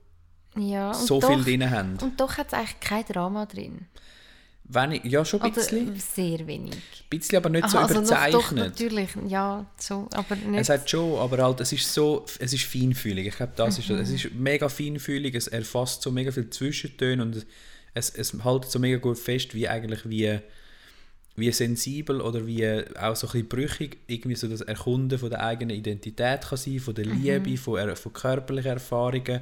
[0.57, 1.97] Ja, so doch, viel drin haben.
[2.01, 3.87] Und doch hat es eigentlich kein Drama drin.
[4.63, 6.73] wenig, ja schon ein Oder bisschen, sehr wenig.
[6.75, 8.57] ein bisschen aber nicht so Aha, also noch- doch, überzeichnet.
[8.69, 10.61] natürlich, ja, so, aber nicht...
[10.61, 13.27] Es hat schon, aber halt, es ist so, es ist feinfühlig.
[13.27, 13.97] Ich glaube, das ist das.
[13.97, 14.03] Mhm.
[14.03, 17.45] Es ist mega feinfühlig, es erfasst so mega viele Zwischentöne und
[17.95, 20.39] es, es hält so mega gut fest, wie eigentlich wie,
[21.39, 22.65] wie sensibel oder wie
[22.97, 26.79] auch so ein bisschen brüchig irgendwie so das Erkunden von der eigenen Identität kann sein,
[26.79, 27.21] von der Mhm.
[27.23, 29.41] Liebe, von, er- von körperlichen Erfahrungen.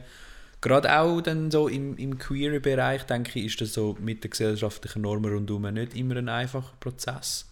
[0.62, 4.32] Gerade auch dann so im, im queeren Bereich, denke ich, ist das so mit den
[4.32, 7.46] gesellschaftlichen Normen rundherum nicht immer ein einfacher Prozess.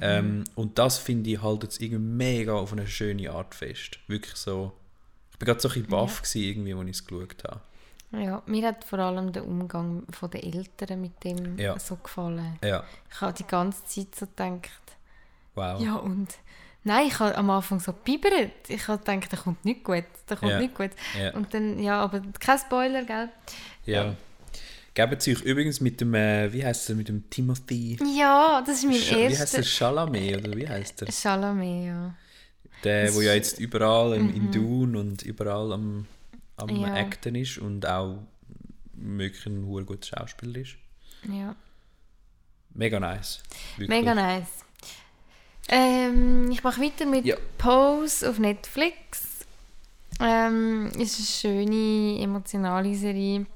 [0.00, 3.98] Ähm, und das finde ich halt jetzt irgendwie mega auf eine schöne Art fest.
[4.08, 4.72] Wirklich so.
[5.32, 7.60] Ich bin gerade so ein bisschen baff gewesen, irgendwie, als ich es geschaut habe.
[8.20, 11.78] Ja, mir hat vor allem der Umgang von den Eltern mit dem Ja.
[11.78, 12.58] so gefallen.
[12.62, 14.70] Ja, Ich habe die ganze Zeit so gedacht,
[15.54, 15.80] wow.
[15.80, 16.28] ja und...
[16.86, 18.50] Nein, ich habe am Anfang so bibbert.
[18.68, 20.58] Ich habe gedacht, da kommt nicht gut, da kommt Ja.
[20.60, 20.90] nicht gut.
[21.18, 21.32] Ja.
[21.32, 23.30] Und dann, ja, aber kein Spoiler, gell?
[23.86, 24.14] ja.
[24.92, 27.98] Geben Sie euch übrigens mit dem, äh, wie heißt er, mit dem Timothy.
[28.16, 29.56] Ja, das ist mein Sch- wie heißt erster...
[29.58, 29.64] der?
[29.64, 31.08] Chalamet oder wie heißt der?
[31.10, 32.14] Chalamet, ja.
[32.84, 36.06] Der, Das wo ja jetzt überall im, in Dune und überall am,
[36.56, 36.94] am Ja.
[36.94, 38.18] Acten ist und auch
[38.92, 40.76] wirklich ein hure guter Schauspieler ist.
[41.28, 41.54] ja.
[42.76, 43.40] Mega nice.
[43.76, 43.88] Wirklich.
[43.88, 44.64] Mega nice.
[45.68, 47.36] Ähm, ich mache weiter mit Ja.
[47.56, 49.46] Pose auf Netflix.
[50.20, 51.26] Ähm, ist eine
[51.66, 53.46] schöne, emotionale Serie.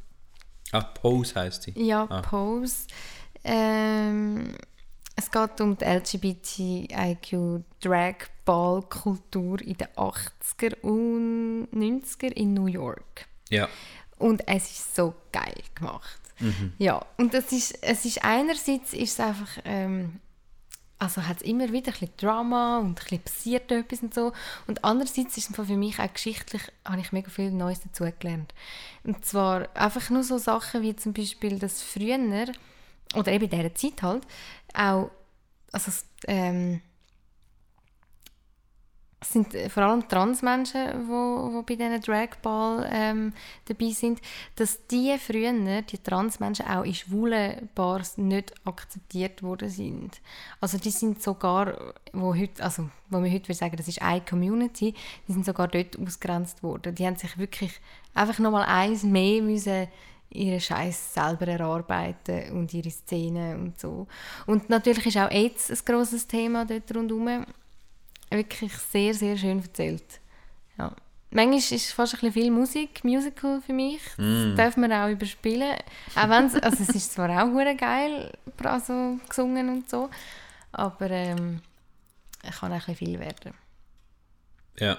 [0.73, 1.73] Ah, Pose heisst sie.
[1.77, 2.23] Ja, Ah.
[2.23, 2.87] Pose.
[3.45, 4.55] Ähm,
[5.17, 5.85] es geht um die
[7.83, 13.27] LGBTIQ-Drag-Ball-Kultur in den 80er und 90er in New York.
[13.51, 13.69] Ja.
[14.19, 16.21] Und es ist so geil gemacht.
[16.79, 20.21] Ja, und das ist, es ist einerseits ist es einfach, ähm,
[21.01, 24.33] also hat es immer wieder ein bisschen Drama und ein bisschen passiert etwas und so.
[24.69, 28.55] Und andererseits ist es für mich auch geschichtlich, habe ich mega viel Neues dazugelernt.
[29.03, 32.19] Und zwar einfach nur so Sachen wie zum Beispiel, dass früher,
[33.17, 34.25] oder eben in dieser Zeit halt,
[34.75, 35.11] auch,
[35.73, 35.91] also
[36.29, 36.83] ähm,
[39.21, 43.33] es sind äh, vor allem Transmenschen, wo, wo bei diesen Dragball ähm,
[43.67, 44.21] dabei sind,
[44.57, 45.53] dass die früher,
[45.83, 50.21] die Transmenschen, auch in schwulen Bars nicht akzeptiert worden sind.
[50.61, 54.95] Also die sind sogar, wo, heute, also, wo wir heute sagen, das ist eine Community,
[55.27, 56.95] die sind sogar dort ausgrenzt worden.
[56.95, 57.81] Die haben sich wirklich
[58.15, 59.89] einfach nochmal eins mehr müssen
[60.31, 64.07] ihre Scheiß selber erarbeiten und ihre Szenen und so.
[64.47, 67.47] Und natürlich ist auch AIDS ein grosses Thema dort rundherum
[68.31, 70.21] wirklich sehr, sehr schön erzählt.
[70.79, 70.95] Ja.
[71.31, 74.01] Manchmal ist es fast ein bisschen viel Musik, Musical für mich.
[74.17, 75.77] Das darf man auch überspielen.
[76.17, 80.09] Auch wenn's, also es ist zwar auch hure geil, also gesungen und so,
[80.73, 81.61] aber ähm,
[82.43, 83.53] es kann auch ein bisschen viel werden.
[84.79, 84.97] Ja.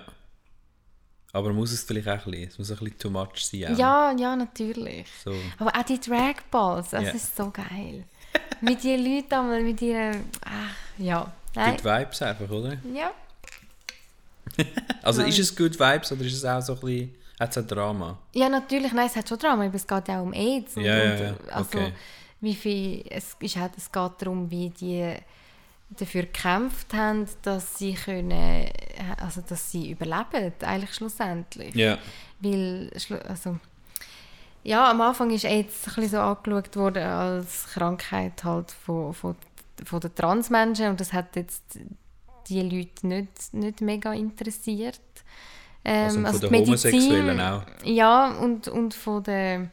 [1.32, 3.74] Aber muss es vielleicht auch ein bisschen, es muss ein bisschen too much sein.
[3.74, 3.78] auch.
[3.78, 5.08] Ja, ja, natürlich.
[5.24, 5.34] So.
[5.58, 7.10] Aber auch die Dragballs, das Ja.
[7.12, 8.04] ist so geil.
[8.62, 10.26] mit den Leuten einmal, mit ihren...
[10.46, 11.32] Ach, ja.
[11.56, 11.76] Nein.
[11.76, 12.78] Good Vibes einfach, oder?
[12.94, 13.12] Ja.
[15.04, 15.30] Also Nein.
[15.30, 18.18] ist es Good Vibes oder ist es auch so ein bisschen, hat es ein Drama?
[18.34, 20.76] Ja, natürlich, nein, es hat schon Drama, aber es geht ja auch um AIDS.
[20.76, 21.94] Ja, ja, ja, Also, okay.
[22.42, 25.14] wie viel, es, ist halt, es geht darum, wie die
[25.92, 28.70] dafür gekämpft haben, dass sie können,
[29.22, 31.74] also dass sie überleben, eigentlich schlussendlich.
[31.76, 31.98] Ja.
[32.40, 32.92] Weil,
[33.28, 33.58] also,
[34.64, 39.36] ja, am Anfang ist AIDS ein bisschen so angeschaut worden als Krankheit halt von, von,
[39.86, 41.80] von den Transmenschen und das hat jetzt
[42.48, 45.00] die Leute nicht, nicht mega interessiert.
[45.86, 47.64] Ähm, Also von den die Medizin- Homosexuellen auch.
[47.84, 49.72] Ja, und, und von den,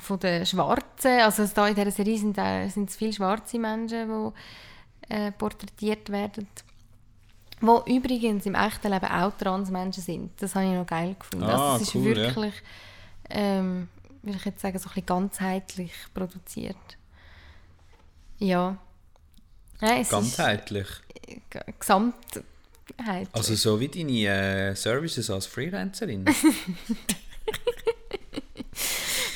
[0.00, 2.36] von den Schwarzen, also da in dieser Serie sind,
[2.72, 6.48] sind es viele schwarze Menschen, die äh, porträtiert werden.
[7.60, 10.40] Wo übrigens im echten Leben auch Transmenschen sind.
[10.40, 11.44] Das habe ich noch geil gefunden.
[11.44, 12.16] Ah, also es ist cool, ja.
[12.16, 12.54] wirklich,
[13.30, 13.88] ähm,
[14.22, 16.76] würde ich jetzt sagen, so ein bisschen ganzheitlich produziert.
[18.38, 18.76] Ja.
[19.80, 20.86] Nein, es Ganzheitlich.
[21.26, 22.44] ist gesamtheitlich.
[23.32, 26.24] Also so wie deine äh, Services als Freelancerin.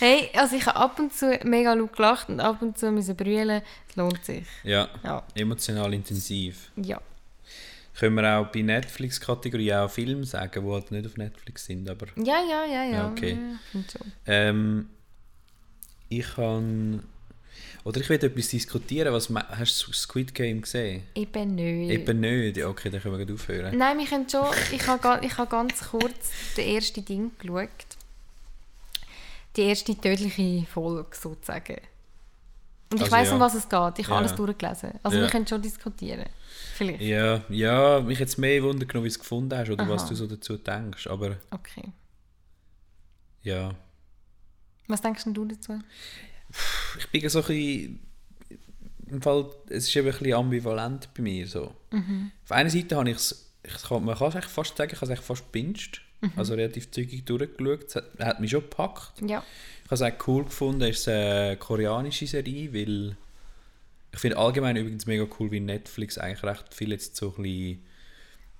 [0.02, 3.14] Hey, also ich habe ab und zu mega laut gelacht und ab und zu müssen
[3.14, 3.62] brüllen.
[3.88, 4.44] Es lohnt sich.
[4.64, 4.88] ja.
[5.04, 5.22] Ja.
[5.36, 6.72] Emotional intensiv.
[6.74, 7.00] Ja.
[7.96, 12.06] Können wir auch bei Netflix-Kategorie auch Filme sagen, die halt nicht auf Netflix sind, aber...
[12.16, 12.90] Ja, ja, ja, ja.
[12.90, 13.38] Ja, okay.
[13.74, 14.12] Ja, schon.
[14.26, 14.90] Ähm,
[16.08, 17.04] ich kann...
[17.84, 19.12] Oder ich will etwas diskutieren.
[19.12, 21.02] Was, hast du Squid Game gesehen?
[21.14, 21.90] Eben nicht.
[21.90, 22.62] Eben nicht.
[22.62, 23.76] Okay, dann können wir gleich aufhören.
[23.76, 24.46] Nein, wir können schon.
[24.70, 27.68] Ich habe, ich habe ganz kurz den ersten Ding geschaut.
[29.56, 31.76] Die erste tödliche Folge sozusagen.
[32.90, 33.34] Und ich Also weiß ja.
[33.34, 33.98] um was es geht.
[33.98, 34.16] Ich habe Ja.
[34.18, 34.92] alles durchgelesen.
[35.02, 35.24] Also Ja.
[35.24, 36.26] wir können schon diskutieren.
[36.74, 37.00] Vielleicht.
[37.00, 40.08] Ja, ja, mich jetzt mehr Wunder genommen, wie du es gefunden hast oder was Aha.
[40.10, 41.06] du so dazu denkst.
[41.08, 41.84] Aber Okay.
[43.42, 43.74] ja,
[44.88, 45.80] Was denkst denn du dazu?
[46.98, 48.00] Ich bin so ein bisschen
[49.08, 51.74] im Fall, es ist eben ein bisschen ambivalent bei mir so.
[52.44, 55.12] Auf einer Seite habe ich es, ich kann, man kann es fast sagen, ich habe
[55.12, 56.00] es fast gebinged.
[56.36, 57.84] Also relativ zügig durchgeschaut.
[57.88, 59.20] Es hat, hat mich schon gepackt.
[59.20, 59.44] Ja.
[59.84, 63.16] Ich habe es auch cool gefunden, es ist eine koreanische Serie, weil
[64.12, 67.82] ich finde allgemein übrigens mega cool, wie Netflix eigentlich recht viel jetzt so ein bisschen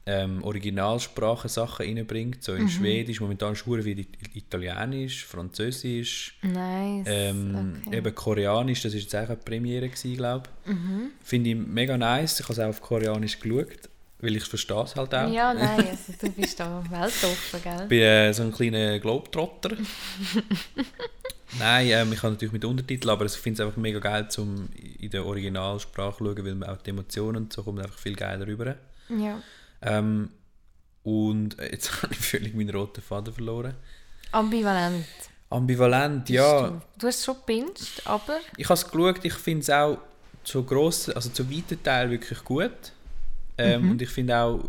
[0.05, 2.42] ähm, Originalsprachen-Sachen reinbringt.
[2.42, 7.07] So in Schwedisch, momentan es wie Italienisch, Französisch, Nice.
[7.09, 7.98] ähm, okay.
[7.98, 10.72] eben Koreanisch, das war jetzt auch eine Premiere, glaube ich.
[11.22, 12.40] Finde ich mega nice.
[12.40, 13.88] Ich habe es auch auf Koreanisch geschaut,
[14.18, 15.32] weil ich verstehe es halt auch.
[15.32, 17.82] Ja, nein, also du bist da weltoffen, gell?
[17.82, 19.76] Ich bin äh, so ein kleiner Globetrotter.
[21.59, 24.68] Nein, ähm, ich habe natürlich mit Untertiteln, aber ich finde es einfach mega geil, zum
[24.98, 28.16] in der Originalsprache zu schauen, weil man auch die Emotionen und so kommt einfach viel
[28.16, 28.76] geiler rüber.
[29.11, 29.38] Ja.
[29.83, 30.30] Ähm,
[31.03, 33.74] und äh, jetzt habe ich völlig meinen roten Faden verloren.
[34.30, 35.07] Ambivalent.
[35.51, 36.68] Ambivalent, ja.
[36.68, 36.80] Du.
[36.99, 38.39] du hast es schon gebinged, aber...
[38.57, 39.99] Ich habe es geschaut, ich finde es auch
[40.45, 42.70] zu grossen, also zu weiten Teil wirklich gut.
[43.59, 44.61] Ähm, Und ich finde auch,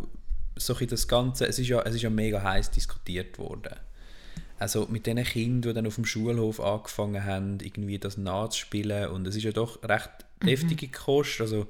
[0.56, 3.76] so das Ganze, es ist, ja, es ist ja mega heiß diskutiert worden.
[4.60, 9.28] Also mit den Kindern, die dann auf dem Schulhof angefangen haben, irgendwie das nachzuspielen und
[9.28, 10.10] es ist ja doch recht
[10.44, 11.68] deftige Kost, also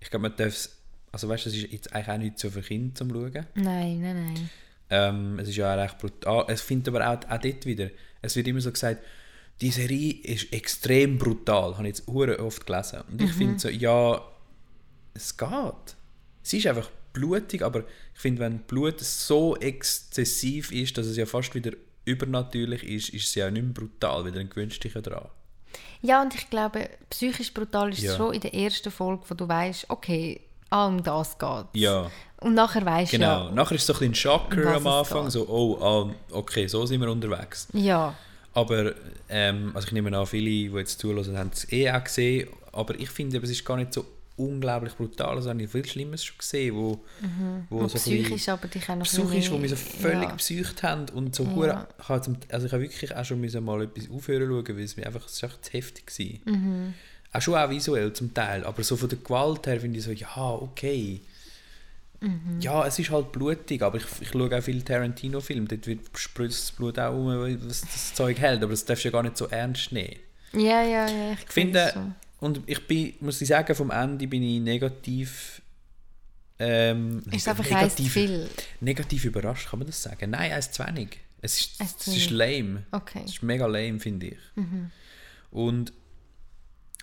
[0.00, 0.76] ich glaube, man darf es,
[1.14, 3.46] also weißt du, es ist jetzt eigentlich auch nicht so für Kinder zum Schauen.
[3.54, 4.50] Nein, nein, nein.
[4.90, 6.44] Ähm, es ist ja auch recht brutal.
[6.48, 7.88] Es findet aber auch, auch dort wieder,
[8.20, 9.02] es wird immer so gesagt,
[9.60, 13.00] die Serie ist extrem brutal, habe ich jetzt oft gelesen.
[13.10, 14.20] Und ich finde so, ja,
[15.14, 15.96] es geht.
[16.42, 17.84] Es ist einfach blutig, aber
[18.14, 21.70] ich finde, wenn Blut so exzessiv ist, dass es ja fast wieder
[22.04, 25.28] übernatürlich ist, ist es ja nicht mehr brutal, weil dann gewöhnst du dich ja dran.
[26.02, 28.16] Ja, und ich glaube, psychisch brutal ist es Ja.
[28.16, 30.40] schon in der ersten Folge, wo du weißt, okay,
[30.70, 32.10] ah, um das geht Ja,
[32.40, 33.46] Und nachher weißt du genau.
[33.46, 33.50] ja...
[33.52, 37.00] Nachher ist es so ein bisschen Schocker am Anfang, so, oh, ah, okay, so sind
[37.00, 37.68] wir unterwegs.
[37.72, 38.14] Ja,
[38.52, 38.94] Aber
[39.28, 42.48] ähm, also ich nehme an, viele, die jetzt zuhören, haben es eh auch gesehen.
[42.72, 44.04] Aber ich finde, es ist gar nicht so
[44.36, 45.36] unglaublich brutal.
[45.36, 47.00] Also habe ich viel Schlimmes schon gesehen, wo,
[47.70, 50.34] wo und so psychisch aber dich auch noch psychisch, wo wir so völlig ja.
[50.36, 51.86] psycht haben und so Ja.
[51.98, 55.06] ich habe also ich habe wirklich auch schon mal etwas aufhören schauen, weil es mir
[55.06, 56.52] einfach, es ist einfach zu heftig war.
[56.54, 56.94] Mhm.
[57.34, 60.12] Auch schon auch visuell zum Teil, aber so von der Gewalt her finde ich so,
[60.12, 61.20] ja, okay.
[62.20, 62.60] Mhm.
[62.60, 66.62] Ja, es ist halt blutig, aber ich, ich schaue auch viele Tarantino-Filme, dort wird spritzt
[66.62, 67.26] das Blut auch um,
[67.68, 70.16] was das Zeug hält, aber das darfst du ja gar nicht so ernst nehmen.
[70.52, 72.14] Ja, ja, ja, ich Ich finde, schon.
[72.38, 75.60] und ich bin, muss ich sagen, vom Ende bin ich negativ.
[76.60, 78.48] Ähm, Ist einfach zu viel.
[78.80, 80.30] Negativ überrascht, kann man das sagen?
[80.30, 81.18] Nein, eins zu wenig.
[81.42, 82.84] Es ist, es ist lame.
[82.92, 83.22] Okay.
[83.24, 84.38] Es ist mega lame, finde ich.
[85.50, 85.92] Und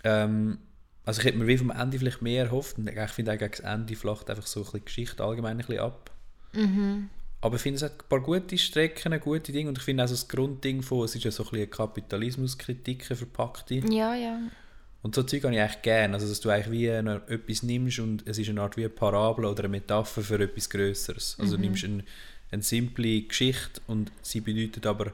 [0.04, 0.60] ähm,
[1.06, 2.78] also ich hätte mir wie vom Ende vielleicht mehr erhofft.
[2.78, 5.66] Und ich finde auch gegen das Ende flacht einfach so ein bisschen Geschichte allgemein ein
[5.66, 6.12] bisschen ab.
[7.41, 9.70] Aber ich finde, es hat ein paar gute Strecken, gute Dinge.
[9.70, 11.68] Und ich finde auch so das Grundding von, es ist ja so ein bisschen eine
[11.68, 13.76] Kapitalismuskritik, eine verpackte.
[13.76, 14.39] Ja, ja.
[15.02, 16.14] Und so Zeug habe ich eigentlich gerne.
[16.14, 18.89] Also, dass du eigentlich wie eine, etwas nimmst und es ist eine Art wie eine
[18.89, 21.38] Parabel oder eine Metapher für etwas Größeres.
[21.39, 22.04] Also du nimmst ein,
[22.52, 25.14] eine simple Geschichte und sie bedeutet aber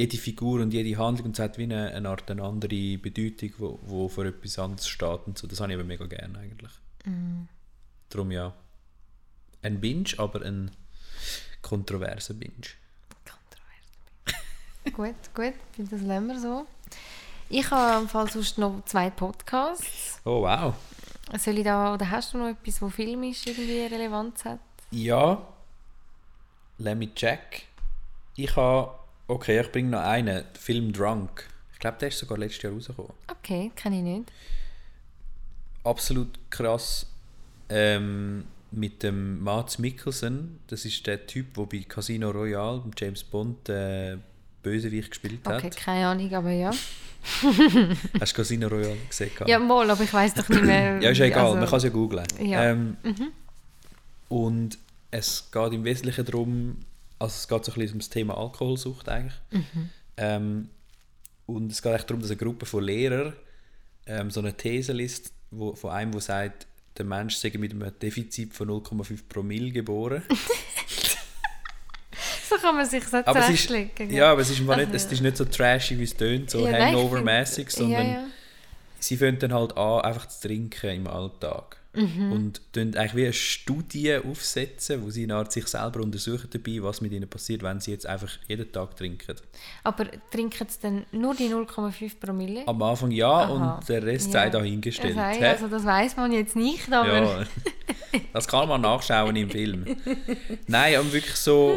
[0.00, 3.52] jede Figur und jede Handlung und es hat wie eine, eine Art eine andere Bedeutung,
[3.58, 5.46] wo, wo für etwas anderes steht und so.
[5.46, 6.72] Das habe ich aber mega gerne eigentlich.
[8.08, 8.54] Darum ja.
[9.62, 10.70] Ein Binge, aber ein
[11.60, 12.54] kontroverser Binge.
[14.94, 16.66] Gut, gut, das lassen wir so.
[17.50, 20.18] Ich habe im Fall sonst noch zwei Podcasts.
[20.24, 20.74] Oh wow.
[21.38, 24.60] Soll ich da, oder hast du noch etwas, wo filmisch irgendwie Relevanz hat?
[24.90, 25.46] Ja.
[26.78, 27.66] Let me check.
[28.36, 28.99] Ich habe.
[29.30, 30.44] Okay, ich bringe noch einen.
[30.58, 31.48] Film Drunk.
[31.72, 33.12] Ich glaube, der ist sogar letztes Jahr rausgekommen.
[33.30, 34.32] Okay, kenne ich nicht.
[35.84, 37.06] Absolut krass.
[37.68, 40.58] Ähm, mit dem Mats Mikkelsen.
[40.66, 44.16] Das ist der Typ, der bei Casino Royale, James Bond, äh,
[44.62, 45.58] Bösewicht gespielt hat.
[45.64, 46.70] Okay, keine Ahnung, aber ja.
[48.20, 49.30] Hast du Casino Royale gesehen?
[49.46, 51.00] Ja, mal, aber ich weiß doch nicht mehr.
[51.00, 52.26] Ja, ist ja egal, also- man kann es ja googlen.
[52.42, 52.64] Ja.
[52.70, 52.96] Ähm,
[54.28, 54.78] Und
[55.10, 56.76] es geht im Wesentlichen darum,
[57.20, 59.34] also es geht so ein bisschen um das Thema Alkoholsucht eigentlich.
[60.16, 60.68] Ähm,
[61.46, 63.34] und es geht echt darum, dass eine Gruppe von Lehrern
[64.06, 66.66] ähm, so eine These liest, wo, von einem, der sagt,
[66.98, 70.22] der Mensch sei mit einem Defizit von 0,5 Promille geboren.
[72.48, 74.10] So kann man sich das aber zurechtlegen.
[74.10, 76.50] ja, aber es ist, einfach Also- nicht, es ist nicht so trashig, wie es tönt,
[76.50, 78.26] so Ja, Hangover-mäßig, sondern Ja, ja.
[79.00, 81.76] Sie fangen dann halt an, einfach zu trinken im Alltag.
[81.92, 82.30] Mhm.
[82.30, 86.80] Und tun eigentlich wie eine Studie aufsetzen, wo sie eine Art sich selber untersuchen dabei,
[86.82, 89.34] was mit ihnen passiert, wenn sie jetzt einfach jeden Tag trinken.
[89.82, 92.62] Aber trinken sie dann nur die 0,5 Promille?
[92.68, 93.74] Am Anfang ja Aha.
[93.78, 94.32] und der Rest Ja.
[94.34, 95.16] sei dahingestellt.
[95.16, 95.44] Hä?
[95.46, 97.44] also das weiß man jetzt nicht, aber ja,
[98.32, 99.84] das kann man nachschauen im Film.
[100.68, 101.76] Nein, und wirklich so,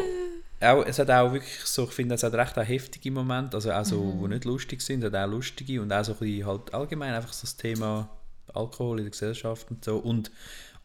[0.64, 3.70] auch, es hat auch wirklich so, ich finde, es hat recht auch heftige Momente, also
[3.72, 4.22] auch so, Mhm.
[4.22, 7.14] die nicht lustig sind, es hat auch lustige und auch so ein bisschen halt allgemein
[7.14, 8.08] einfach so das Thema
[8.52, 9.96] Alkohol in der Gesellschaft und so.
[9.98, 10.30] Und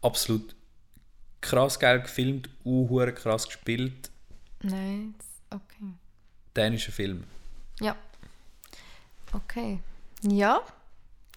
[0.01, 0.55] absolut
[1.41, 4.09] krass geil gefilmt, uh, krass gespielt.
[4.61, 5.15] Nein,
[5.49, 5.93] okay.
[6.55, 7.23] Dänischer Film.
[7.79, 7.95] Ja.
[9.33, 9.79] Okay.
[10.23, 10.61] Ja.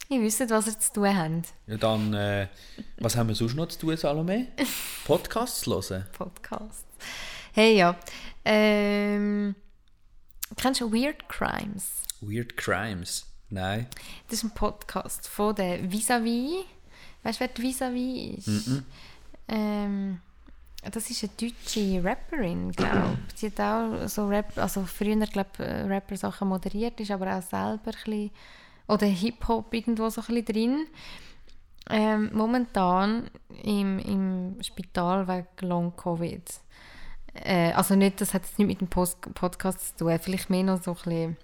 [0.09, 1.55] Ich wüsste, was ihr zu tun habt.
[1.66, 2.49] Ja, dann, äh,
[2.99, 4.49] was haben wir sonst noch zu tun, Salome?
[5.05, 6.07] Podcasts hören?
[6.12, 6.84] Podcast.
[7.53, 7.97] Hey, ja.
[8.45, 9.55] Ähm,
[10.57, 12.03] kennst du Weird Crimes?
[12.20, 13.26] Weird Crimes?
[13.51, 13.86] Nein.
[14.28, 16.64] Das ist ein Podcast von der Visavi.
[17.22, 18.82] Weißt du, wer die Visavi ist?
[19.49, 20.20] Ähm,
[20.90, 23.38] das ist eine deutsche Rapperin, glaube ich.
[23.38, 27.93] Sie hat auch so Rap, also früher, glaube Rapper-Sachen moderiert, ist aber auch selber ein
[27.93, 28.30] bisschen,
[28.88, 30.86] oder Hip-Hop irgendwo so ein bisschen drin.
[31.90, 33.30] Ähm, momentan
[33.62, 36.43] im, im Spital wegen Long-Covid.
[37.35, 40.62] Äh, also nicht, das hat jetzt nicht mit dem Post Podcast zu tun, vielleicht mehr
[40.62, 41.37] noch so ein bisschen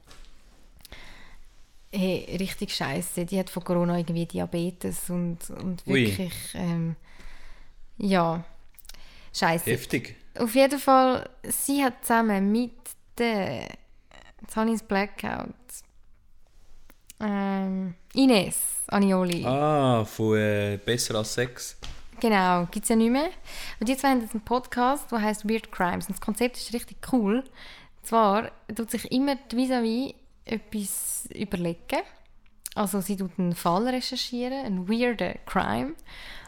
[1.93, 3.24] hey, richtig scheiße.
[3.24, 6.97] Die hat von Corona irgendwie Diabetes und, und wirklich, ähm,
[7.97, 8.45] ja,
[9.34, 9.70] scheiße.
[9.70, 10.16] Heftig.
[10.39, 12.72] Auf jeden Fall, sie hat zusammen mit
[13.16, 13.68] der,
[14.41, 15.55] jetzt habe ich Blackout,
[17.20, 19.45] ähm, Ines Anioli.
[19.45, 21.76] Ah, von äh, Besser als Sex.
[22.20, 23.30] Genau, gibt es ja nicht mehr.
[23.78, 26.06] Und zwei haben jetzt einen Podcast, der heißt Weird Crimes.
[26.06, 27.38] Und das Konzept ist richtig cool.
[27.38, 30.14] Und zwar tut sich immer die vis
[30.44, 32.02] etwas überlegen.
[32.74, 35.94] Also sie tut einen Fall recherchieren, einen weirden Crime.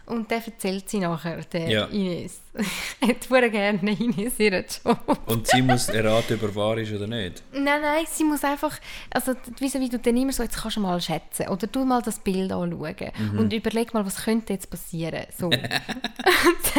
[0.06, 1.84] Und der erzählt sie nachher, der Ja.
[1.86, 2.40] Ines.
[2.54, 2.66] ich
[3.08, 5.18] hätte voll gerne Ines ihren Job.
[5.26, 7.42] Und sie muss erraten, ob er wahr ist oder nicht.
[7.52, 8.76] Nein, nein, sie muss einfach,
[9.10, 12.02] also wie wie du dann immer so, jetzt kannst du mal schätzen oder du mal
[12.02, 13.38] das Bild anschauen Mhm.
[13.38, 15.26] und überleg mal, was könnte jetzt passieren.
[15.38, 15.48] So.
[15.50, 16.72] Das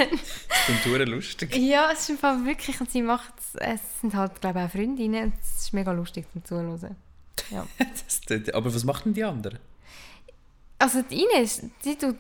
[0.66, 1.56] klingt verdammt lustig.
[1.56, 5.26] ja, es ist einfach wirklich, und sie macht es sind halt, glaube ich, auch Freundinnen
[5.26, 6.96] und es ist mega lustig zum Zuhören.
[7.50, 7.66] Ja.
[8.28, 9.60] Das- Aber was machen die anderen?
[10.82, 12.16] Also die Ines, sie, tut,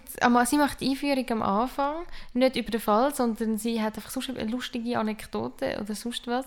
[0.45, 4.29] sie macht die Einführung am Anfang, nicht über den Fall, sondern sie hat einfach sonst
[4.29, 6.45] eine lustige Anekdote oder sonst was.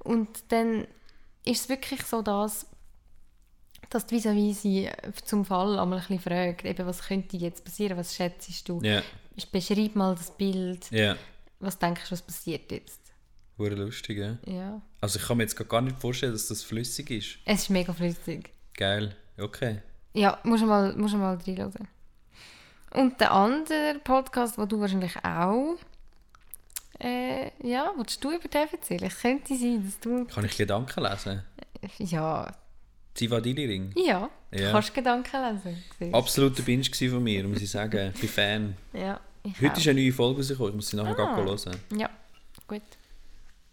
[0.00, 0.86] Und dann
[1.46, 2.66] ist es wirklich so, dass,
[3.88, 4.90] dass die vis sie
[5.24, 8.82] zum Fall einmal ein bisschen fragt, eben, was könnte jetzt passieren, was schätzt du?
[8.82, 9.02] Ja,
[9.50, 11.16] Beschreib mal das Bild, ja.
[11.60, 13.00] was denkst du, was passiert jetzt?
[13.56, 14.36] Hure lustig, ja.
[14.44, 14.82] Ja.
[15.00, 17.38] Also ich kann mir jetzt gar nicht vorstellen, dass das flüssig ist.
[17.46, 18.50] Es ist mega flüssig.
[18.74, 19.80] Geil, okay.
[20.16, 21.88] Ja, musst du mal, musst du mal reinhören.
[22.94, 25.76] Und der andere Podcast, den du wahrscheinlich auch
[26.98, 29.04] äh, ja, willst du über den erzählen?
[29.04, 30.24] Es könnte sein, dass du...
[30.24, 31.42] Kann ich Gedanken lesen?
[31.98, 32.50] Ja,
[33.14, 33.92] Zivadili-Ring.
[33.96, 34.72] ja, du Ja.
[34.72, 35.82] kannst Gedanken lesen.
[35.98, 36.14] siehst.
[36.14, 38.12] Absoluter Binge von mir, muss ich sagen.
[38.14, 38.76] Ich bin Fan.
[38.92, 39.20] Ja,
[39.60, 39.76] Heute auch.
[39.76, 41.36] ist eine neue Folge rausgekommen, ich muss sie nachher ah.
[41.36, 41.76] hören.
[41.96, 42.10] Ja,
[42.66, 42.82] gut.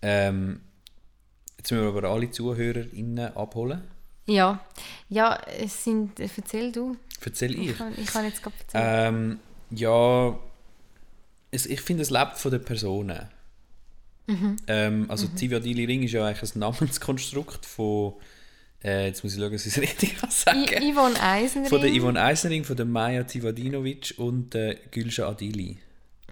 [0.02, 0.62] Ähm,
[1.58, 3.82] jetzt müssen wir aber alle ZuhörerInnen abholen.
[4.26, 4.60] Ja,
[5.10, 6.20] ja, es sind...
[6.20, 6.96] Erzähl du.
[7.22, 7.78] Erzähl Ich ich.
[7.78, 9.16] kann, ich kann jetzt gerade erzählen.
[9.16, 9.40] Ähm,
[9.72, 10.40] ja,
[11.52, 13.30] es, ich finde, es lebt von den Personen.
[14.28, 14.56] Mhm.
[14.68, 15.38] Ähm, also mhm.
[15.38, 18.14] Zivadili Ring ist ja eigentlich ein Namenskonstrukt von,
[18.84, 21.70] äh, jetzt muss ich schauen, dass ich es richtig kann sagen I Yvonne Eisenring.
[21.70, 25.78] Von der Yvonne Eisenring, von der Maja Zivadinovic und der Gülşah Adili.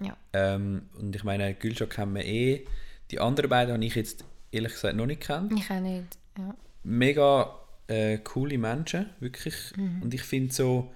[0.00, 0.16] Ja.
[0.32, 2.64] Ähm, und ich meine, Gülşah kennen wir eh.
[3.10, 5.52] Die anderen beiden habe ich jetzt ehrlich gesagt noch nicht kennt.
[5.52, 6.16] Ich auch nicht.
[6.38, 6.54] Ja.
[6.82, 9.54] Mega äh, coole Menschen, wirklich.
[9.76, 10.02] Mhm.
[10.02, 10.92] Und ich finde so,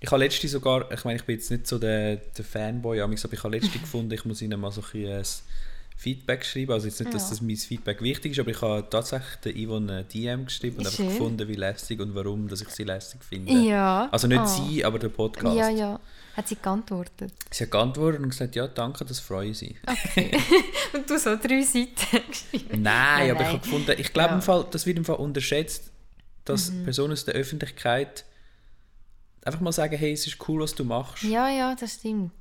[0.00, 3.12] ich habe letztens sogar, ich meine, ich bin jetzt nicht so der, der Fanboy, aber
[3.12, 5.22] ich habe letztens gefunden, ich muss ihnen mal so ein,
[5.96, 6.72] Feedback schreiben.
[6.72, 7.30] Also jetzt nicht, dass Ja.
[7.30, 10.86] das mein Feedback wichtig ist, aber ich habe tatsächlich der Yvonne eine DM geschrieben und
[10.86, 11.08] einfach Schön.
[11.10, 13.52] gefunden, wie lästig und warum, dass ich sie lästig finde.
[13.52, 14.08] Ja.
[14.10, 14.46] Also nicht Ah.
[14.46, 15.56] sie, aber der Podcast.
[15.56, 16.00] Ja, ja.
[16.36, 17.32] Hat sie geantwortet.
[17.52, 19.76] Sie hat geantwortet und gesagt, ja, danke, das freue sie.
[20.94, 21.90] Und du so drei Seiten
[22.30, 22.82] geschrieben.
[22.82, 24.34] Nein, Nein, aber ich habe gefunden, ich glaube Ja.
[24.36, 25.91] Im Fall, das wird im Fall unterschätzt,
[26.44, 28.24] dass Personen aus der Öffentlichkeit
[29.44, 31.22] einfach mal sagen, hey, es ist cool, was du machst.
[31.24, 32.32] Ja, ja, das stimmt.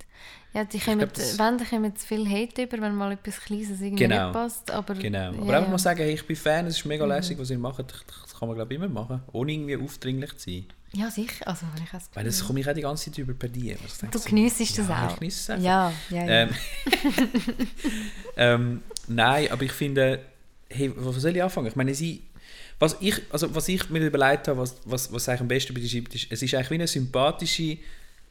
[0.54, 3.40] Ja, die kommen, glaub, das- wenn, dann kommen zu viel Hate über, wenn mal etwas
[3.40, 4.26] Kleines irgendwie Genau.
[4.26, 4.70] nicht passt.
[4.70, 5.30] Aber, Genau.
[5.30, 5.58] Aber ja.
[5.58, 7.12] einfach mal sagen, hey, ich bin Fan, es ist mega Mhm.
[7.12, 7.80] lässig, was ihr macht.
[7.80, 9.22] Das kann man, glaube ich, immer machen.
[9.32, 10.66] Ohne irgendwie aufdringlich zu sein.
[10.94, 11.48] Ja, sicher.
[11.48, 13.48] Also, wenn ich Weil das komme ich auch die ganze Zeit über per
[14.02, 15.12] denke Du so, geniessest das ja, auch.
[15.14, 15.64] Ich genieße es einfach.
[15.66, 16.30] Ja, ja, ja.
[16.44, 16.50] Ähm,
[18.36, 20.20] ähm, nein, aber ich finde,
[20.70, 21.68] hey, wo soll ich anfangen?
[21.68, 22.24] Ich meine, sie,
[22.82, 26.16] was ich, also was ich mir überlegt habe, was, was, was eigentlich am besten beschreibt,
[26.16, 27.78] ist, es ist eigentlich wie eine sympathische,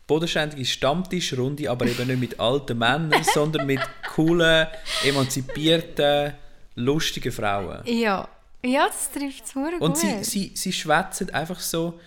[0.07, 3.80] bodenständige Stammtischrunde, aber eben nicht mit alten Männern, sondern mit
[4.14, 4.66] coolen,
[5.05, 6.34] emanzipierten,
[6.74, 7.80] lustigen Frauen.
[7.86, 8.28] ja.
[8.64, 9.96] ja, das trifft es sehr Und gut.
[9.98, 11.98] sie, sie, sie schwätzen einfach so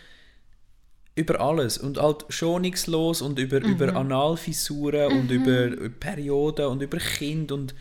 [1.16, 3.72] über alles und halt schonungslos und über, Mhm.
[3.72, 7.74] über Analfissuren und über Perioden und über Kind und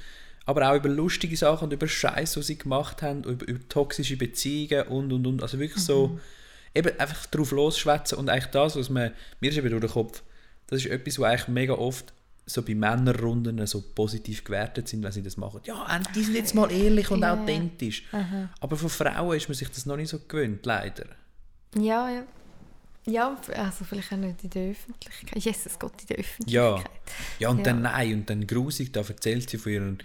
[0.46, 4.16] aber auch über lustige Sachen und über Scheiß, was sie gemacht haben, über, über toxische
[4.16, 5.42] Beziehungen und und und.
[5.42, 5.86] Also wirklich Mhm.
[5.86, 6.20] so
[6.74, 10.22] eben einfach drauf losschwätzen und eigentlich das, was man, mir ist eben durch den Kopf,
[10.68, 12.12] das ist etwas, was eigentlich mega oft
[12.46, 15.60] so bei Männerrunden so positiv gewertet sind, wenn sie das machen.
[15.64, 17.34] Ja, und die sind jetzt mal ehrlich und Ja.
[17.40, 18.02] authentisch.
[18.58, 21.04] Aber von Frauen ist man sich das noch nicht so gewöhnt, leider.
[21.76, 22.22] Ja, ja.
[23.04, 25.44] Ja, also vielleicht auch nicht in der Öffentlichkeit.
[25.44, 26.52] Jesus Gott, in der Öffentlichkeit.
[26.52, 26.84] Ja,
[27.40, 27.64] ja und Ja.
[27.64, 29.98] dann nein, und dann grusig, da erzählt sie von ihren,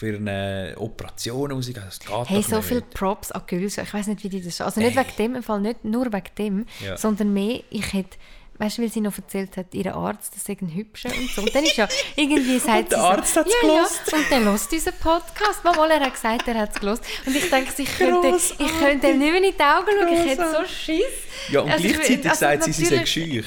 [0.00, 3.82] ihren äh, Operationen, und sie das geht Hey, so viele Props an Gülscha.
[3.82, 5.04] Ich weiß nicht, wie die das Also nicht Ey.
[5.04, 6.96] wegen dem, im Fall nicht nur wegen dem, Ja.
[6.96, 8.16] sondern mehr, ich hätte,
[8.58, 11.42] weißt du, weil sie noch erzählt hat, ihr Arzt, das sei ein hübscher und so.
[11.42, 11.86] Und dann ist ja
[12.16, 14.02] irgendwie, sagt der sie Arzt so, hat's ja, gelost.
[14.10, 15.64] Ja, und dann lost unseren Podcast.
[15.64, 17.04] Mal, er hat gesagt, er hat es gelost.
[17.26, 20.12] Und ich denke, ich könnte, ich könnte ihm nicht mehr in die Augen schauen.
[20.12, 21.02] Ich hätte so Schiss.
[21.50, 23.46] Ja, und Also ich- gleichzeitig also sagt sie, sie sei schüch.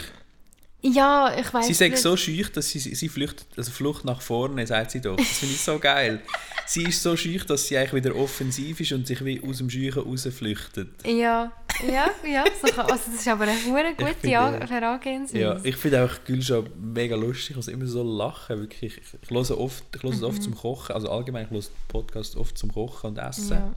[0.93, 4.67] Ja, ich weiß Sie sagt so schüch, dass sie, sie flüchtet, also Flucht nach vorne,
[4.67, 5.15] sagt sie doch.
[5.15, 6.21] Das finde ich so geil.
[6.67, 9.69] Sie ist so schüch, dass sie eigentlich wieder offensiv ist und sich wie aus dem
[9.69, 10.89] Scheuchen rausflüchtet.
[11.05, 11.51] Ja,
[11.87, 12.43] ja, ja.
[12.59, 15.39] So kann, also das ist aber eine hure gute Herangehensweise.
[15.39, 17.51] Ja, ich finde auch Gülscha mega lustig.
[17.51, 18.61] Ich muss immer so lachen.
[18.61, 18.97] Wirklich.
[18.97, 20.95] Ich, ich höre oft, ich höre es oft zum Kochen.
[20.95, 23.51] Also allgemein, ich höre Podcast oft zum Kochen und Essen.
[23.51, 23.75] Ja.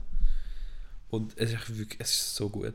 [1.11, 2.73] Und es ist, wirklich, es ist so gut.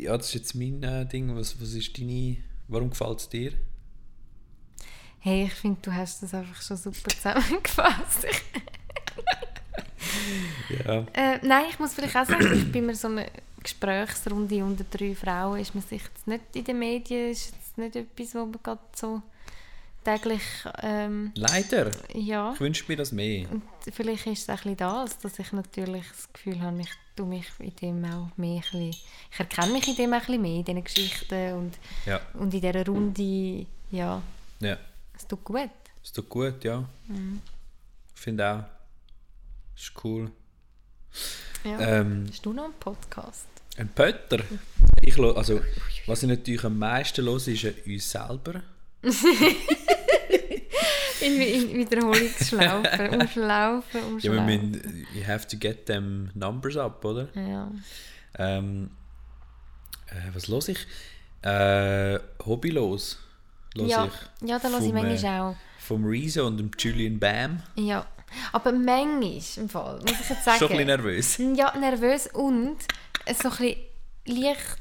[0.00, 1.34] Ja, das ist jetzt mein äh, Ding.
[1.36, 2.38] Was, was ist deine...
[2.68, 3.52] Warum gefällt es dir?
[5.18, 8.26] Hey, ich finde, du hast das einfach schon super zusammengefasst.
[10.84, 11.06] Ja.
[11.12, 13.26] Äh, nein, ich muss vielleicht auch sagen, ich bin mir so eine
[13.62, 17.96] Gesprächsrunde unter drei Frauen, ist man sich jetzt nicht in den Medien, ist jetzt nicht
[17.96, 19.22] etwas, wo man gerade so
[20.04, 20.42] täglich,
[20.82, 21.90] ähm, Leider.
[22.14, 23.50] ja, Ich wünsche mir das mehr.
[23.50, 26.90] und vielleicht ist es auch ein bisschen das, dass ich natürlich das Gefühl habe, ich
[27.16, 30.20] tue mich in dem auch mehr ein bisschen, ich erkenne mich in dem auch ein
[30.26, 32.20] bisschen mehr, in diesen Geschichten und, Ja.
[32.34, 34.22] und in dieser Runde, ja,
[34.60, 34.76] Ja.
[35.16, 35.70] es tut gut.
[36.02, 36.84] Ist doch gut, ja.
[38.14, 38.64] Ich finde auch.
[39.76, 40.30] Ist cool.
[41.64, 41.78] Ja.
[41.80, 43.46] Ähm, Hast du noch einen Podcast?
[43.78, 44.40] ein Pötter.
[45.00, 45.60] Ich lo, also,
[46.06, 48.62] was ich natürlich am meisten los ist uns selber.
[51.20, 53.40] In, in Wiederholungsschlaufen, umschlaufen,
[53.92, 54.46] Ja, wir umschlaufen.
[54.72, 57.28] müssen, you have to get them numbers up, oder?
[57.34, 57.70] Ja.
[58.38, 58.90] Ähm,
[60.08, 60.84] äh, was los ich?
[61.42, 63.18] Äh, hobbylos.
[63.74, 64.48] Los Ja, ich.
[64.48, 65.56] ja, da höre ich Vom, manchmal äh, auch.
[65.78, 67.62] Vom Rezo und dem Julian Bam.
[67.76, 68.04] Ja.
[68.52, 70.58] Aber manchmal, im Fall, muss ich jetzt sagen.
[70.58, 71.38] Schon ein bisschen nervös.
[71.54, 72.78] Ja, nervös und
[73.40, 73.76] so ein bisschen
[74.26, 74.78] leicht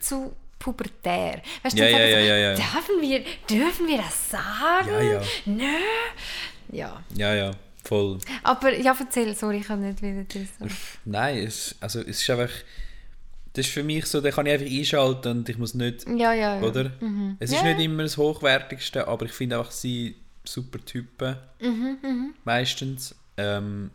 [0.00, 1.42] zu pubertär.
[1.62, 2.54] Weißt Ja, dann ja, ja, sie, ja, ja.
[2.54, 4.88] Dürfen wir, dürfen wir das sagen?
[4.88, 5.22] Ja, ja.
[5.46, 5.64] Nö.
[6.70, 7.02] Ja.
[7.14, 7.50] Ja, ja,
[7.84, 8.18] voll.
[8.42, 10.70] Aber ja, erzähl, sorry, ich kann nicht wieder das.
[11.04, 12.50] Nein, es, also, es ist einfach.
[13.54, 16.06] Das ist für mich so, da kann ich einfach einschalten und ich muss nicht.
[16.06, 16.62] Ja, ja, ja.
[16.62, 16.92] Oder?
[17.40, 17.84] Es ist Ja, nicht ja.
[17.86, 21.36] immer das Hochwertigste, aber ich finde auch sie super Typen.
[21.60, 23.14] Mhm, Meistens.
[23.36, 23.90] Ähm,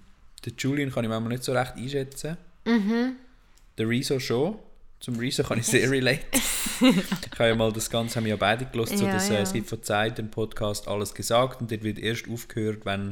[0.46, 2.38] den Julian kann ich manchmal nicht so recht einschätzen.
[2.66, 3.16] Mhm.
[3.78, 4.58] Der Rezo schon.
[5.04, 6.26] Zum Rezo kann ich sehr relate.
[6.34, 9.40] ich habe ja mal das Ganze, haben wir ja beide gelost, so dass äh, ja.
[9.42, 13.12] es gibt von Zeit im Podcast alles gesagt und dort wird erst aufgehört, wenn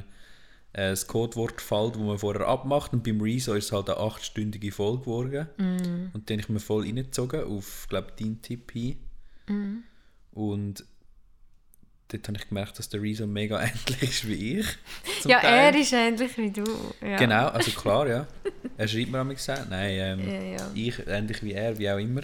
[0.71, 2.93] äh, das Codewort fällt, wo man vorher abmacht.
[2.93, 5.49] Und beim Rezo ist es halt eine achtstündige Folge geworden.
[5.57, 6.11] Mhm.
[6.13, 8.95] Und dann habe ich mir voll reingezogen auf, glaube deinen Tipp hin.
[9.49, 9.83] Mhm.
[10.31, 10.85] Und
[12.11, 14.67] dort habe ich gemerkt, dass der Rezo mega ähnlich ist wie ich.
[15.25, 15.73] Ja, Teil.
[15.73, 16.63] er ist ähnlich wie du.
[17.01, 17.17] Ja.
[17.17, 18.27] Genau, also klar, ja.
[18.77, 20.71] Er schreibt mir einmal gesagt, nein, ähm, Ja, ja.
[20.73, 22.21] ich ähnlich wie er, wie auch immer.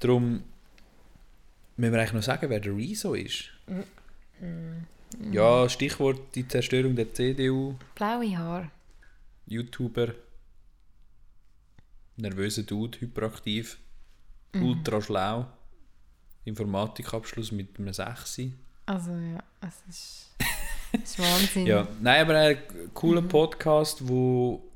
[0.00, 0.42] Darum
[1.76, 3.50] müssen wir eigentlich noch sagen, wer der Rezo ist.
[5.32, 8.70] Ja, Stichwort die Zerstörung der CDU, Blaue Haare.
[9.46, 10.14] YouTuber,
[12.16, 13.78] nervöser Dude, hyperaktiv,
[14.54, 15.46] ultra schlau,
[16.44, 18.40] Informatikabschluss mit einem 6.
[18.90, 20.30] Also ja, es ist,
[20.92, 21.64] es ist Wahnsinn.
[21.64, 22.58] Ja, nein, aber ein
[22.92, 24.68] cooler Podcast, wo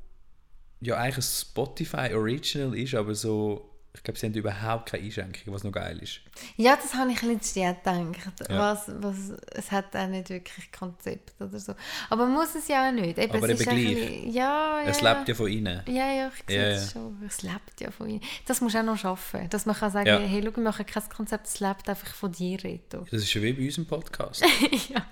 [0.79, 5.53] ja eigentlich ein Spotify Original ist, aber so, ich glaube, sie haben überhaupt keine Einschränkungen,
[5.55, 6.19] was noch geil ist.
[6.57, 8.49] Ja, das habe ich letztes Jahr gedacht.
[8.49, 8.59] Ja.
[8.59, 9.15] Was, was,
[9.53, 11.73] es hat auch nicht wirklich Konzept oder so.
[12.09, 13.17] Aber muss es ja auch nicht.
[13.17, 13.95] Eben, Aber es eben gleich.
[13.95, 14.89] bisschen- Ja, ja.
[14.89, 15.81] Es lebt ja von ihnen.
[15.87, 17.17] Ja, ja, ich sehe es schon.
[17.27, 18.21] Es lebt ja von ihnen.
[18.45, 19.49] Das musst du auch noch schaffen.
[19.49, 22.63] Dass man kann sagen, hey, schau, wir machen kein Konzept, es lebt einfach von dir,
[22.63, 23.05] Reto.
[23.09, 24.41] Das ist ja wie bei unserem Podcast.
[24.89, 25.05] ja.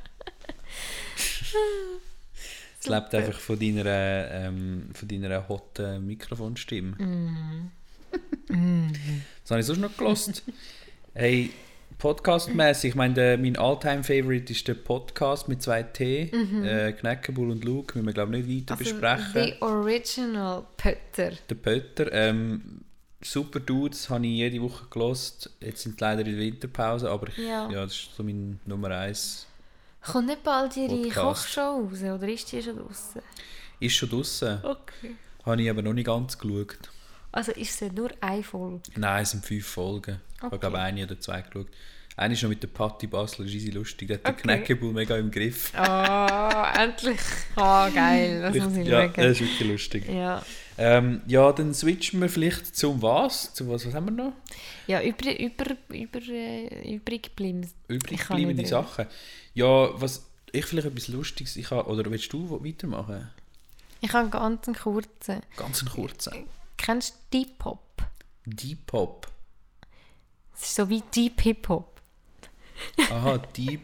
[2.79, 3.86] Es lebt einfach von deiner,
[4.31, 6.95] ähm, von deiner hotten Mikrofonstimme.
[6.97, 7.71] Mhm.
[8.47, 10.43] Das habe ich sonst noch gelost.
[11.14, 11.51] hey,
[11.97, 16.24] Podcastmäßig, ich meine, der, mein Alltime-Favorite ist der Podcast mit zwei T.
[16.64, 18.80] Äh, Knäckebull und Luke, müssen wir glaube ich nicht weiter Mhm.
[18.80, 19.53] Also, besprechen.
[19.57, 21.32] The Original Pötter.
[21.49, 22.82] Der Pötter, ähm,
[23.22, 25.49] super Dudes, habe ich jede Woche gelost.
[25.61, 27.70] Jetzt sind sie leider in der Winterpause, aber ich, ja.
[27.70, 27.84] Ja.
[27.84, 29.47] das ist so mein Nummer eins.
[30.05, 31.09] Kommt nicht bald ihre.
[31.09, 33.22] Kochshow raus, oder ist die schon draußen?
[33.80, 34.59] Ist schon draußen.
[34.64, 35.16] Okay.
[35.45, 36.78] Habe ich aber noch nicht ganz geschaut.
[37.34, 38.81] Also ist es nur eine Folge?
[38.95, 40.21] Nein, es sind fünf Folgen.
[40.36, 40.59] Ich habe Okay.
[40.61, 41.67] glaube eine oder zwei geschaut.
[42.15, 44.07] Eine ist noch mit der Patti Basler, ist easy lustig.
[44.07, 44.41] Der hat den Okay.
[44.43, 45.73] Knäckebull mega im Griff.
[45.75, 47.19] Oh, endlich.
[47.55, 48.39] Oh, geil.
[48.39, 49.13] Das muss ich ja, schauen.
[49.15, 50.07] das ist wirklich lustig.
[50.07, 50.43] Ja,
[50.77, 53.53] Ähm, ja, dann switchen wir vielleicht zum was?
[53.55, 54.34] Zu was, was haben wir noch?
[54.86, 57.67] ja über, über, über, äh, übrig geblieben.
[57.88, 59.07] Übrig gebliebene Sachen.
[59.55, 61.55] Ja, was ich vielleicht etwas Lustiges.
[61.55, 63.27] Ich habe, oder willst du weitermachen?
[64.01, 65.41] Ich habe einen ganz kurzen.
[65.57, 66.34] Ganz einen kurzen.
[66.78, 68.03] Kennst du Deep Hop?
[68.45, 69.28] Deep Hop.
[70.55, 72.01] Es ist so wie Deep Hip Hop.
[73.09, 73.82] Aha, Deep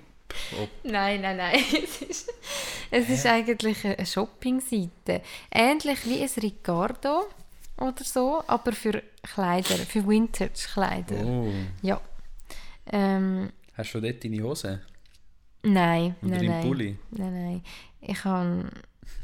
[0.57, 0.69] Hop.
[0.83, 1.59] Nein, nein, nein.
[1.81, 2.33] Es ist,
[2.91, 5.21] es ist eigentlich eine Shoppingseite.
[5.51, 7.27] Ähnlich wie ein Ricardo
[7.77, 11.23] oder so, aber für Kleider, für Vintage-Kleider.
[11.25, 11.51] Oh.
[11.81, 12.01] Ja.
[12.91, 14.81] Ähm, Hast du dort deine Hose?
[15.63, 16.61] nein, Oder nein, nein.
[16.63, 16.97] Pulli?
[17.11, 17.63] Nein, nein.
[18.01, 18.69] Ich habe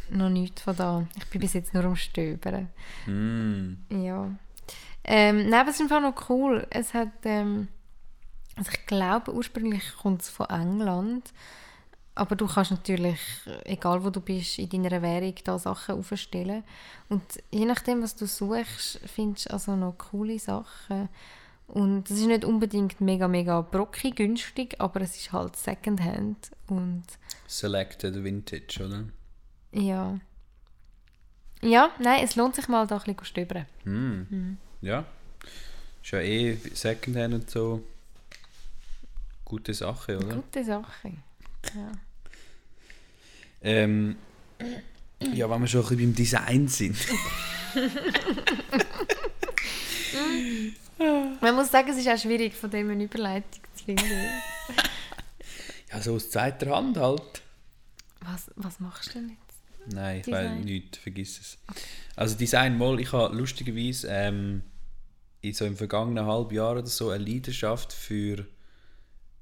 [0.09, 1.07] noch nichts von da.
[1.17, 2.69] Ich bin bis jetzt nur am Stöbern.
[3.05, 3.77] Mm.
[3.89, 4.29] Ja.
[5.03, 6.65] Ähm, nein, aber es ist einfach noch cool.
[6.69, 7.67] Es hat, ähm,
[8.55, 11.31] also ich glaube, ursprünglich kommt es von England.
[12.17, 13.19] Aber du kannst natürlich,
[13.65, 16.63] egal wo du bist, in deiner Währung da Sachen aufstellen.
[17.09, 21.09] Und je nachdem, was du suchst, findest du also noch coole Sachen.
[21.67, 26.51] Und es ist nicht unbedingt mega, mega brocki günstig, aber es ist halt Secondhand.
[26.67, 27.03] Und
[27.47, 29.03] Selected Vintage, oder?
[29.75, 30.19] Ja.
[31.61, 33.65] Ja, nein, es lohnt sich mal da ein bisschen stöbern.
[33.85, 34.57] Mm.
[34.81, 35.05] Ja.
[36.03, 37.83] Ist ja eh Secondhand und so.
[39.43, 40.35] Gute Sache, oder?
[40.35, 41.13] Gute Sache.
[41.73, 41.91] Ja.
[43.61, 44.15] Ähm,
[45.33, 46.97] ja, wenn wir schon ein bisschen beim Design sind.
[51.41, 54.03] Man muss sagen, es ist auch schwierig, von dem eine Überleitung zu finden.
[55.91, 57.41] Ja, so aus zweiter Hand halt.
[58.21, 59.44] Was, was machst du denn jetzt?
[59.93, 61.57] Nein, ich weiß nicht, vergiss es.
[62.15, 64.63] Also Design mal, ich habe lustigerweise ähm,
[65.41, 68.45] in so im vergangenen halben Jahr oder so eine Leidenschaft für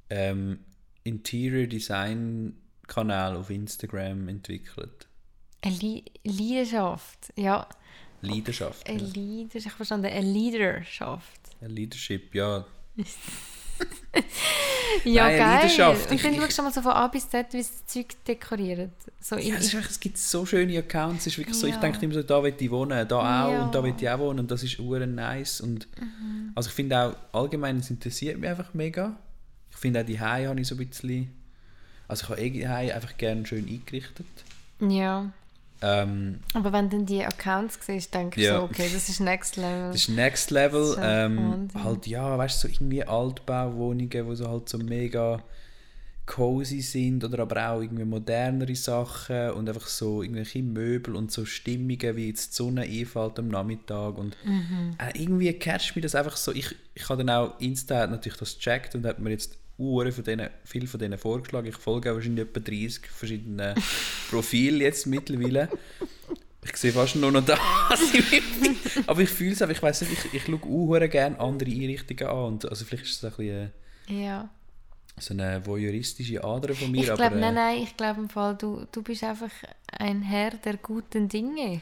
[0.09, 0.59] ähm,
[1.03, 5.07] Interior Design Kanal auf Instagram entwickelt.
[5.61, 7.33] Eine Li Leidenschaft.
[7.37, 7.67] Ja,
[8.21, 8.87] Leidenschaft.
[8.87, 9.05] eine Ja.
[9.05, 9.55] Leidenschaft.
[9.55, 11.41] Ich habe verstanden, eine Leaderschaft.
[11.61, 12.65] Eine Leadership, ja.
[15.05, 15.47] Ja, Nein, geil.
[15.55, 16.09] Leidenschaft.
[16.11, 18.91] Und Ich- dann schaust du mal so von A bis Z, wie das Zeug dekoriert.
[19.19, 21.21] So Ja, es, ist einfach, es gibt so schöne Accounts.
[21.21, 21.79] Es ist wirklich so, ich Ja.
[21.81, 23.57] denke immer so, da will ich wohnen, da auch Ja.
[23.57, 23.63] Mhm.
[23.65, 24.39] und da will ich auch wohnen.
[24.41, 25.61] Und das ist uren nice.
[25.61, 25.87] Und,
[26.55, 29.17] Also ich finde auch, allgemein, es interessiert mich einfach mega.
[29.71, 31.33] Ich finde auch die Haie habe ich so ein bisschen...
[32.07, 34.27] Also ich habe eh die Haie einfach gerne schön eingerichtet.
[34.79, 35.31] ja.
[35.85, 38.57] Ähm, Aber wenn du dann die Accounts siehst, denkst du Ja.
[38.59, 39.91] so, okay, das ist Next Level.
[39.91, 40.81] das ist Next Level.
[40.91, 45.43] Ist ja Ähm, halt, ja, weißt du, so irgendwie Altbauwohnungen, wo so halt so mega
[46.25, 51.43] cozy sind oder aber auch irgendwie modernere Sachen und einfach so irgendwelche Möbel und so
[51.43, 54.37] Stimmungen, wie jetzt die Sonne einfällt am Nachmittag und
[54.99, 58.37] äh, irgendwie catcht mich das einfach so, ich, ich habe dann auch, Insta hat natürlich
[58.39, 62.11] das gecheckt und hat mir jetzt Uhren von denen, viel von denen vorgeschlagen, ich folge
[62.11, 63.75] auch wahrscheinlich etwa 30 verschiedene
[64.29, 65.69] Profile jetzt mittlerweile.
[66.65, 67.59] Ich sehe fast nur noch das.
[69.07, 72.27] Aber ich fühle es einfach, ich weiß nicht, ich, ich schaue auch gerne andere Einrichtungen
[72.27, 72.45] an.
[72.45, 73.71] Und, also vielleicht ist es ein bisschen
[74.07, 74.49] äh, ja.
[75.19, 77.03] so eine voyeuristische Ader von mir.
[77.03, 79.51] Ich aber, glaube, äh, nein, nein, ich glaube im Fall, du, du bist einfach
[79.87, 81.81] ein Herr der guten Dinge.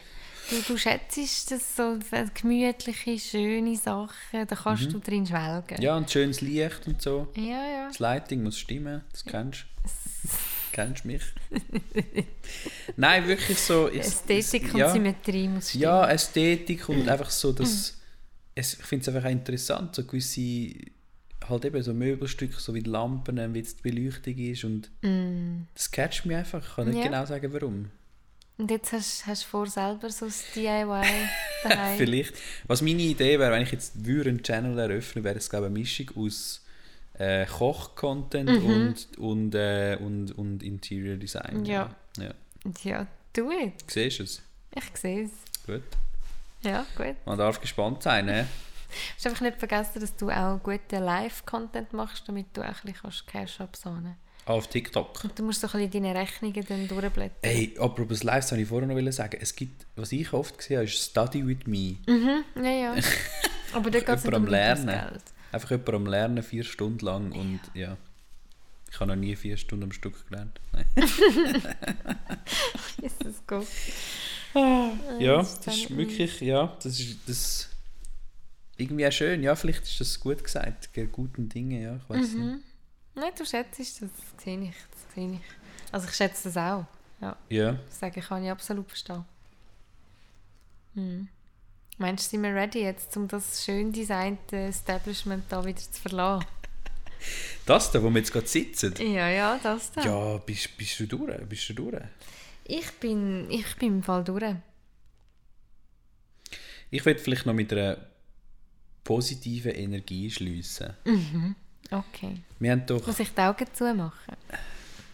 [0.51, 1.17] Du, du schätzt
[1.49, 1.97] das so
[2.33, 5.77] gemütliche, schöne Sachen, da kannst du drin schwelgen.
[5.77, 5.81] Mhm.
[5.81, 7.29] Ja, und schönes Licht und so.
[7.35, 7.43] ja.
[7.43, 7.87] ja.
[7.87, 10.29] Das Lighting muss stimmen, das kennst du.
[10.73, 11.21] kennst mich.
[12.97, 13.89] Nein, wirklich so.
[13.89, 15.83] Ich, Ästhetik und ja, Symmetrie muss stimmen.
[15.83, 17.97] Ja, Ästhetik und einfach so, dass.
[18.53, 20.73] Es, ich finde es einfach auch interessant, so gewisse.
[21.47, 24.63] Halt eben so Möbelstücke, so wie die Lampen, wie die Beleuchtung ist.
[24.63, 24.91] Und
[25.73, 26.65] das catcht mich einfach.
[26.65, 27.05] Ich kann nicht Ja.
[27.05, 27.89] genau sagen, warum.
[28.61, 30.85] Und jetzt hast hast du vor, selber so ein DIY
[31.63, 31.97] daheim.
[31.97, 32.35] Vielleicht.
[32.65, 35.71] Was meine Idee wäre, wenn ich jetzt würde einen Channel eröffnen, wäre es glaube ich
[35.71, 36.63] eine Mischung aus
[37.15, 41.65] äh, Koch-Content und, und, äh, und, und Interior Design.
[41.65, 41.89] Ja.
[42.19, 42.35] ja.
[42.83, 43.73] Ja, do it.
[43.87, 44.41] Siehst du es?
[44.75, 45.31] Ich sehe es.
[45.65, 45.81] Gut.
[46.61, 47.15] Ja, gut.
[47.25, 48.47] Man darf gespannt sein, ne?
[49.23, 53.01] Du einfach nicht vergessen, dass du auch guten Live-Content machst, damit du auch ein bisschen
[53.01, 55.23] kannst Cash absahnen Auf TikTok.
[55.23, 57.31] Und du musst so ein bisschen deine Rechnungen dann durchblättern.
[57.41, 59.37] Ey, apropos Live, das wollte ich vorher noch sagen.
[59.41, 61.97] Es gibt, was ich oft gesehen habe, ist Study with me.
[62.07, 62.95] Mhm, ja, ja.
[63.73, 64.87] Aber da geht es nicht um Lernen.
[64.87, 65.23] Geld.
[65.51, 67.97] Einfach jemand am Lernen, vier Stunden lang und ja.
[68.89, 70.59] Ich habe noch nie vier Stunden am Stück gelernt.
[70.73, 70.85] Nein.
[73.01, 73.67] Jesus Gott.
[74.53, 77.69] Ja, das ist wirklich, ja, das ist das
[78.75, 79.43] irgendwie auch schön.
[79.43, 82.45] Ja, vielleicht ist das gut gesagt, der guten Dinge, ja, ich weiß Mhm.
[82.47, 82.65] nicht.
[83.15, 84.09] Nein, du schätzt das, das
[84.43, 85.41] sehe ich, das sehe ich.
[85.91, 86.85] Also ich schätze das auch.
[87.19, 89.25] Ja, Ja, das sage ich, kann ich absolut verstehen.
[90.93, 91.27] Mhm.
[91.97, 96.45] Meinst du, sind wir ready jetzt, um das schön designte Establishment da wieder zu verlassen?
[97.67, 98.95] Das da, wo wir jetzt gerade sitzen?
[98.97, 100.01] Ja, ja, das da.
[100.01, 101.37] Ja, bist, bist du durch?
[101.47, 102.01] Bist du durch?
[102.63, 104.55] Ich bin, ich bin im Fall durch.
[106.89, 107.97] Ich werde vielleicht noch mit einer
[109.03, 110.95] positiven Energie schliessen.
[111.91, 112.37] Okay.
[112.59, 113.05] Wir haben doch...
[113.05, 114.35] Muss ich die Augen zumachen?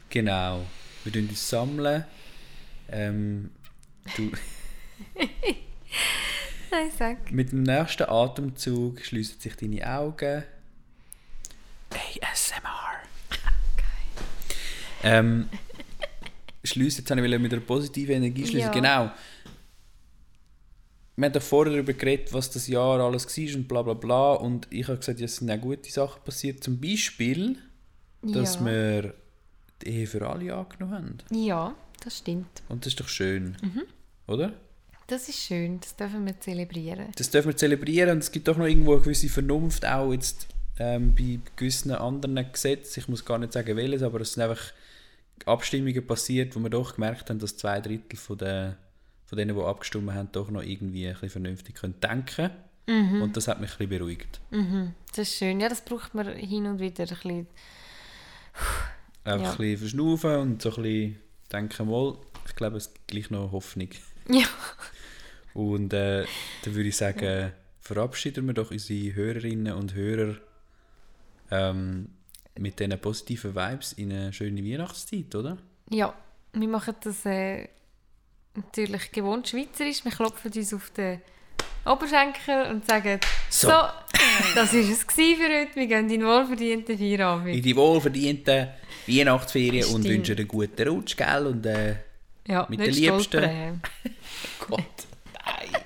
[0.10, 0.66] Genau.
[1.04, 2.06] Wir tun uns sammeln.
[2.90, 3.50] Ähm,
[4.16, 4.32] du,
[6.72, 7.32] Nein, sag.
[7.32, 10.44] mit dem nächsten Atemzug schließen sich deine Augen.
[12.22, 13.02] ASMR.
[15.04, 15.50] Ähm,
[16.64, 18.60] schliessen, jetzt wollte ich mit einer positiven Energie schließen.
[18.60, 18.72] Ja.
[18.72, 19.12] Genau.
[21.18, 24.34] Wir haben doch vorher darüber geredet, was das Jahr alles war und bla bla bla.
[24.34, 26.64] Und ich habe gesagt, ja, es sind auch gute Sachen passiert.
[26.64, 27.58] Zum Beispiel,
[28.22, 28.66] dass ja.
[28.66, 29.14] wir
[29.82, 31.18] die Ehe für alle angenommen haben.
[31.32, 32.62] Ja, das stimmt.
[32.70, 33.58] Und das ist doch schön.
[33.64, 33.84] Mhm.
[34.28, 34.54] Oder?
[35.08, 37.08] Das ist schön, das dürfen wir zelebrieren.
[37.16, 40.48] Das dürfen wir zelebrieren und es gibt doch noch irgendwo eine gewisse Vernunft, auch jetzt
[40.80, 43.00] ähm, bei gewissen anderen Gesetzen.
[43.00, 44.74] Ich muss gar nicht sagen welches, aber es sind einfach
[45.46, 48.78] Abstimmungen passiert, wo wir doch gemerkt haben, dass zwei Drittel von, der,
[49.28, 52.50] von denen, die abgestimmt haben, doch noch irgendwie ein bisschen vernünftig können denken
[52.90, 53.22] Mhm.
[53.22, 54.40] Und das hat mich ein bisschen beruhigt.
[55.10, 55.60] Das ist schön.
[55.60, 57.48] Ja, das braucht man hin und wieder ein bisschen.
[59.26, 59.52] Einfach Ja.
[59.52, 61.20] ein bisschen verschnaufen und so ein bisschen
[61.52, 62.16] denken, mal,
[62.48, 63.90] ich glaube, es gibt gleich noch Hoffnung.
[64.30, 64.46] Ja.
[65.54, 66.26] Und äh,
[66.64, 67.52] dann würde ich sagen,
[67.82, 70.36] verabschieden wir doch unsere Hörerinnen und Hörer
[71.52, 72.10] ähm,
[72.60, 75.58] mit diesen positiven Vibes in eine schöne Weihnachtszeit, oder?
[75.90, 76.14] Ja,
[76.54, 77.68] wir machen das äh,
[78.58, 80.04] natürlich gewohnt schweizerisch.
[80.04, 81.22] Wir klopfen uns auf den
[81.86, 83.74] Oberschenkel und sagen, so, So.
[84.56, 85.76] das war es für heute.
[85.76, 87.56] Wir gehen in den wohlverdienten Feierabend.
[87.56, 88.68] In die wohlverdienten
[89.08, 90.06] Weihnachtsferien und Stimmt.
[90.06, 91.48] wünschen einen guten Rutsch, gell?
[91.48, 91.96] Und äh,
[92.48, 93.82] Ja, mit den Liebsten.
[94.68, 94.80] Gott,
[95.46, 95.82] nein,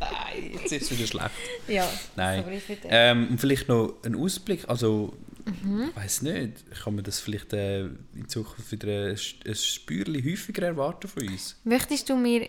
[0.00, 1.30] nein, jetzt ist es wieder schlecht.
[1.68, 1.86] Ja,
[2.16, 2.42] Nein.
[2.42, 2.60] sorry.
[2.88, 5.12] Ähm, und vielleicht noch ein Ausblick, also
[5.44, 5.88] Mhm.
[5.90, 7.84] ich weiß nicht, kann man das vielleicht äh,
[8.14, 11.56] in Zukunft wieder ein, ein Spürchen häufiger erwarten von uns?
[11.64, 12.48] Möchtest du mir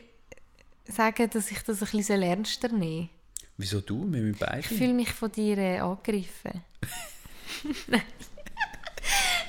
[0.87, 3.09] sagen, dass ich das ein bisschen ernster nehme?
[3.57, 4.01] Wieso du?
[4.11, 4.59] Wir müssen beide.
[4.59, 6.61] Ich fühle mich von dir äh, angegriffen.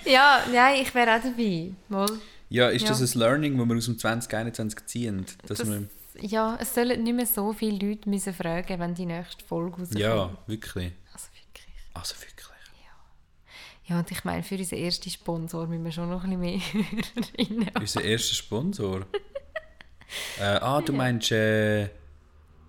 [0.04, 1.72] ja, nein, ich wäre auch dabei.
[1.88, 2.08] Mal.
[2.48, 2.88] Ja, ist Ja.
[2.90, 5.26] das ein Learning, das wir aus dem 2021 ziehen?
[5.46, 5.88] Dass Das, wir,
[6.20, 9.98] ja, es sollen nicht mehr so viele Leute müssen fragen, wenn die nächste Folge rauskommt.
[9.98, 10.92] ja, wirklich.
[11.12, 11.66] Also wirklich.
[11.94, 12.35] Also wirklich.
[13.88, 17.66] Ja, und ich meine, für unseren ersten Sponsor müssen wir schon noch ein bisschen mehr
[17.74, 17.80] haben.
[17.80, 19.06] Unser erster Sponsor.
[20.40, 21.88] äh, ah, du meinst äh,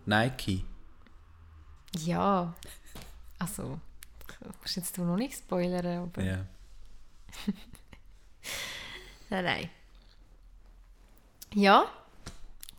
[0.06, 0.64] Nike.
[2.00, 2.54] Ja,
[3.40, 3.80] also,
[4.62, 6.24] musst jetzt du noch nicht spoilern, aber...
[6.24, 6.46] Ja.
[9.30, 9.70] Nein, nein.
[11.54, 11.86] Ja,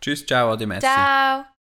[0.00, 0.86] Tschüss, ciao, ade, messi.
[0.86, 1.57] ciao!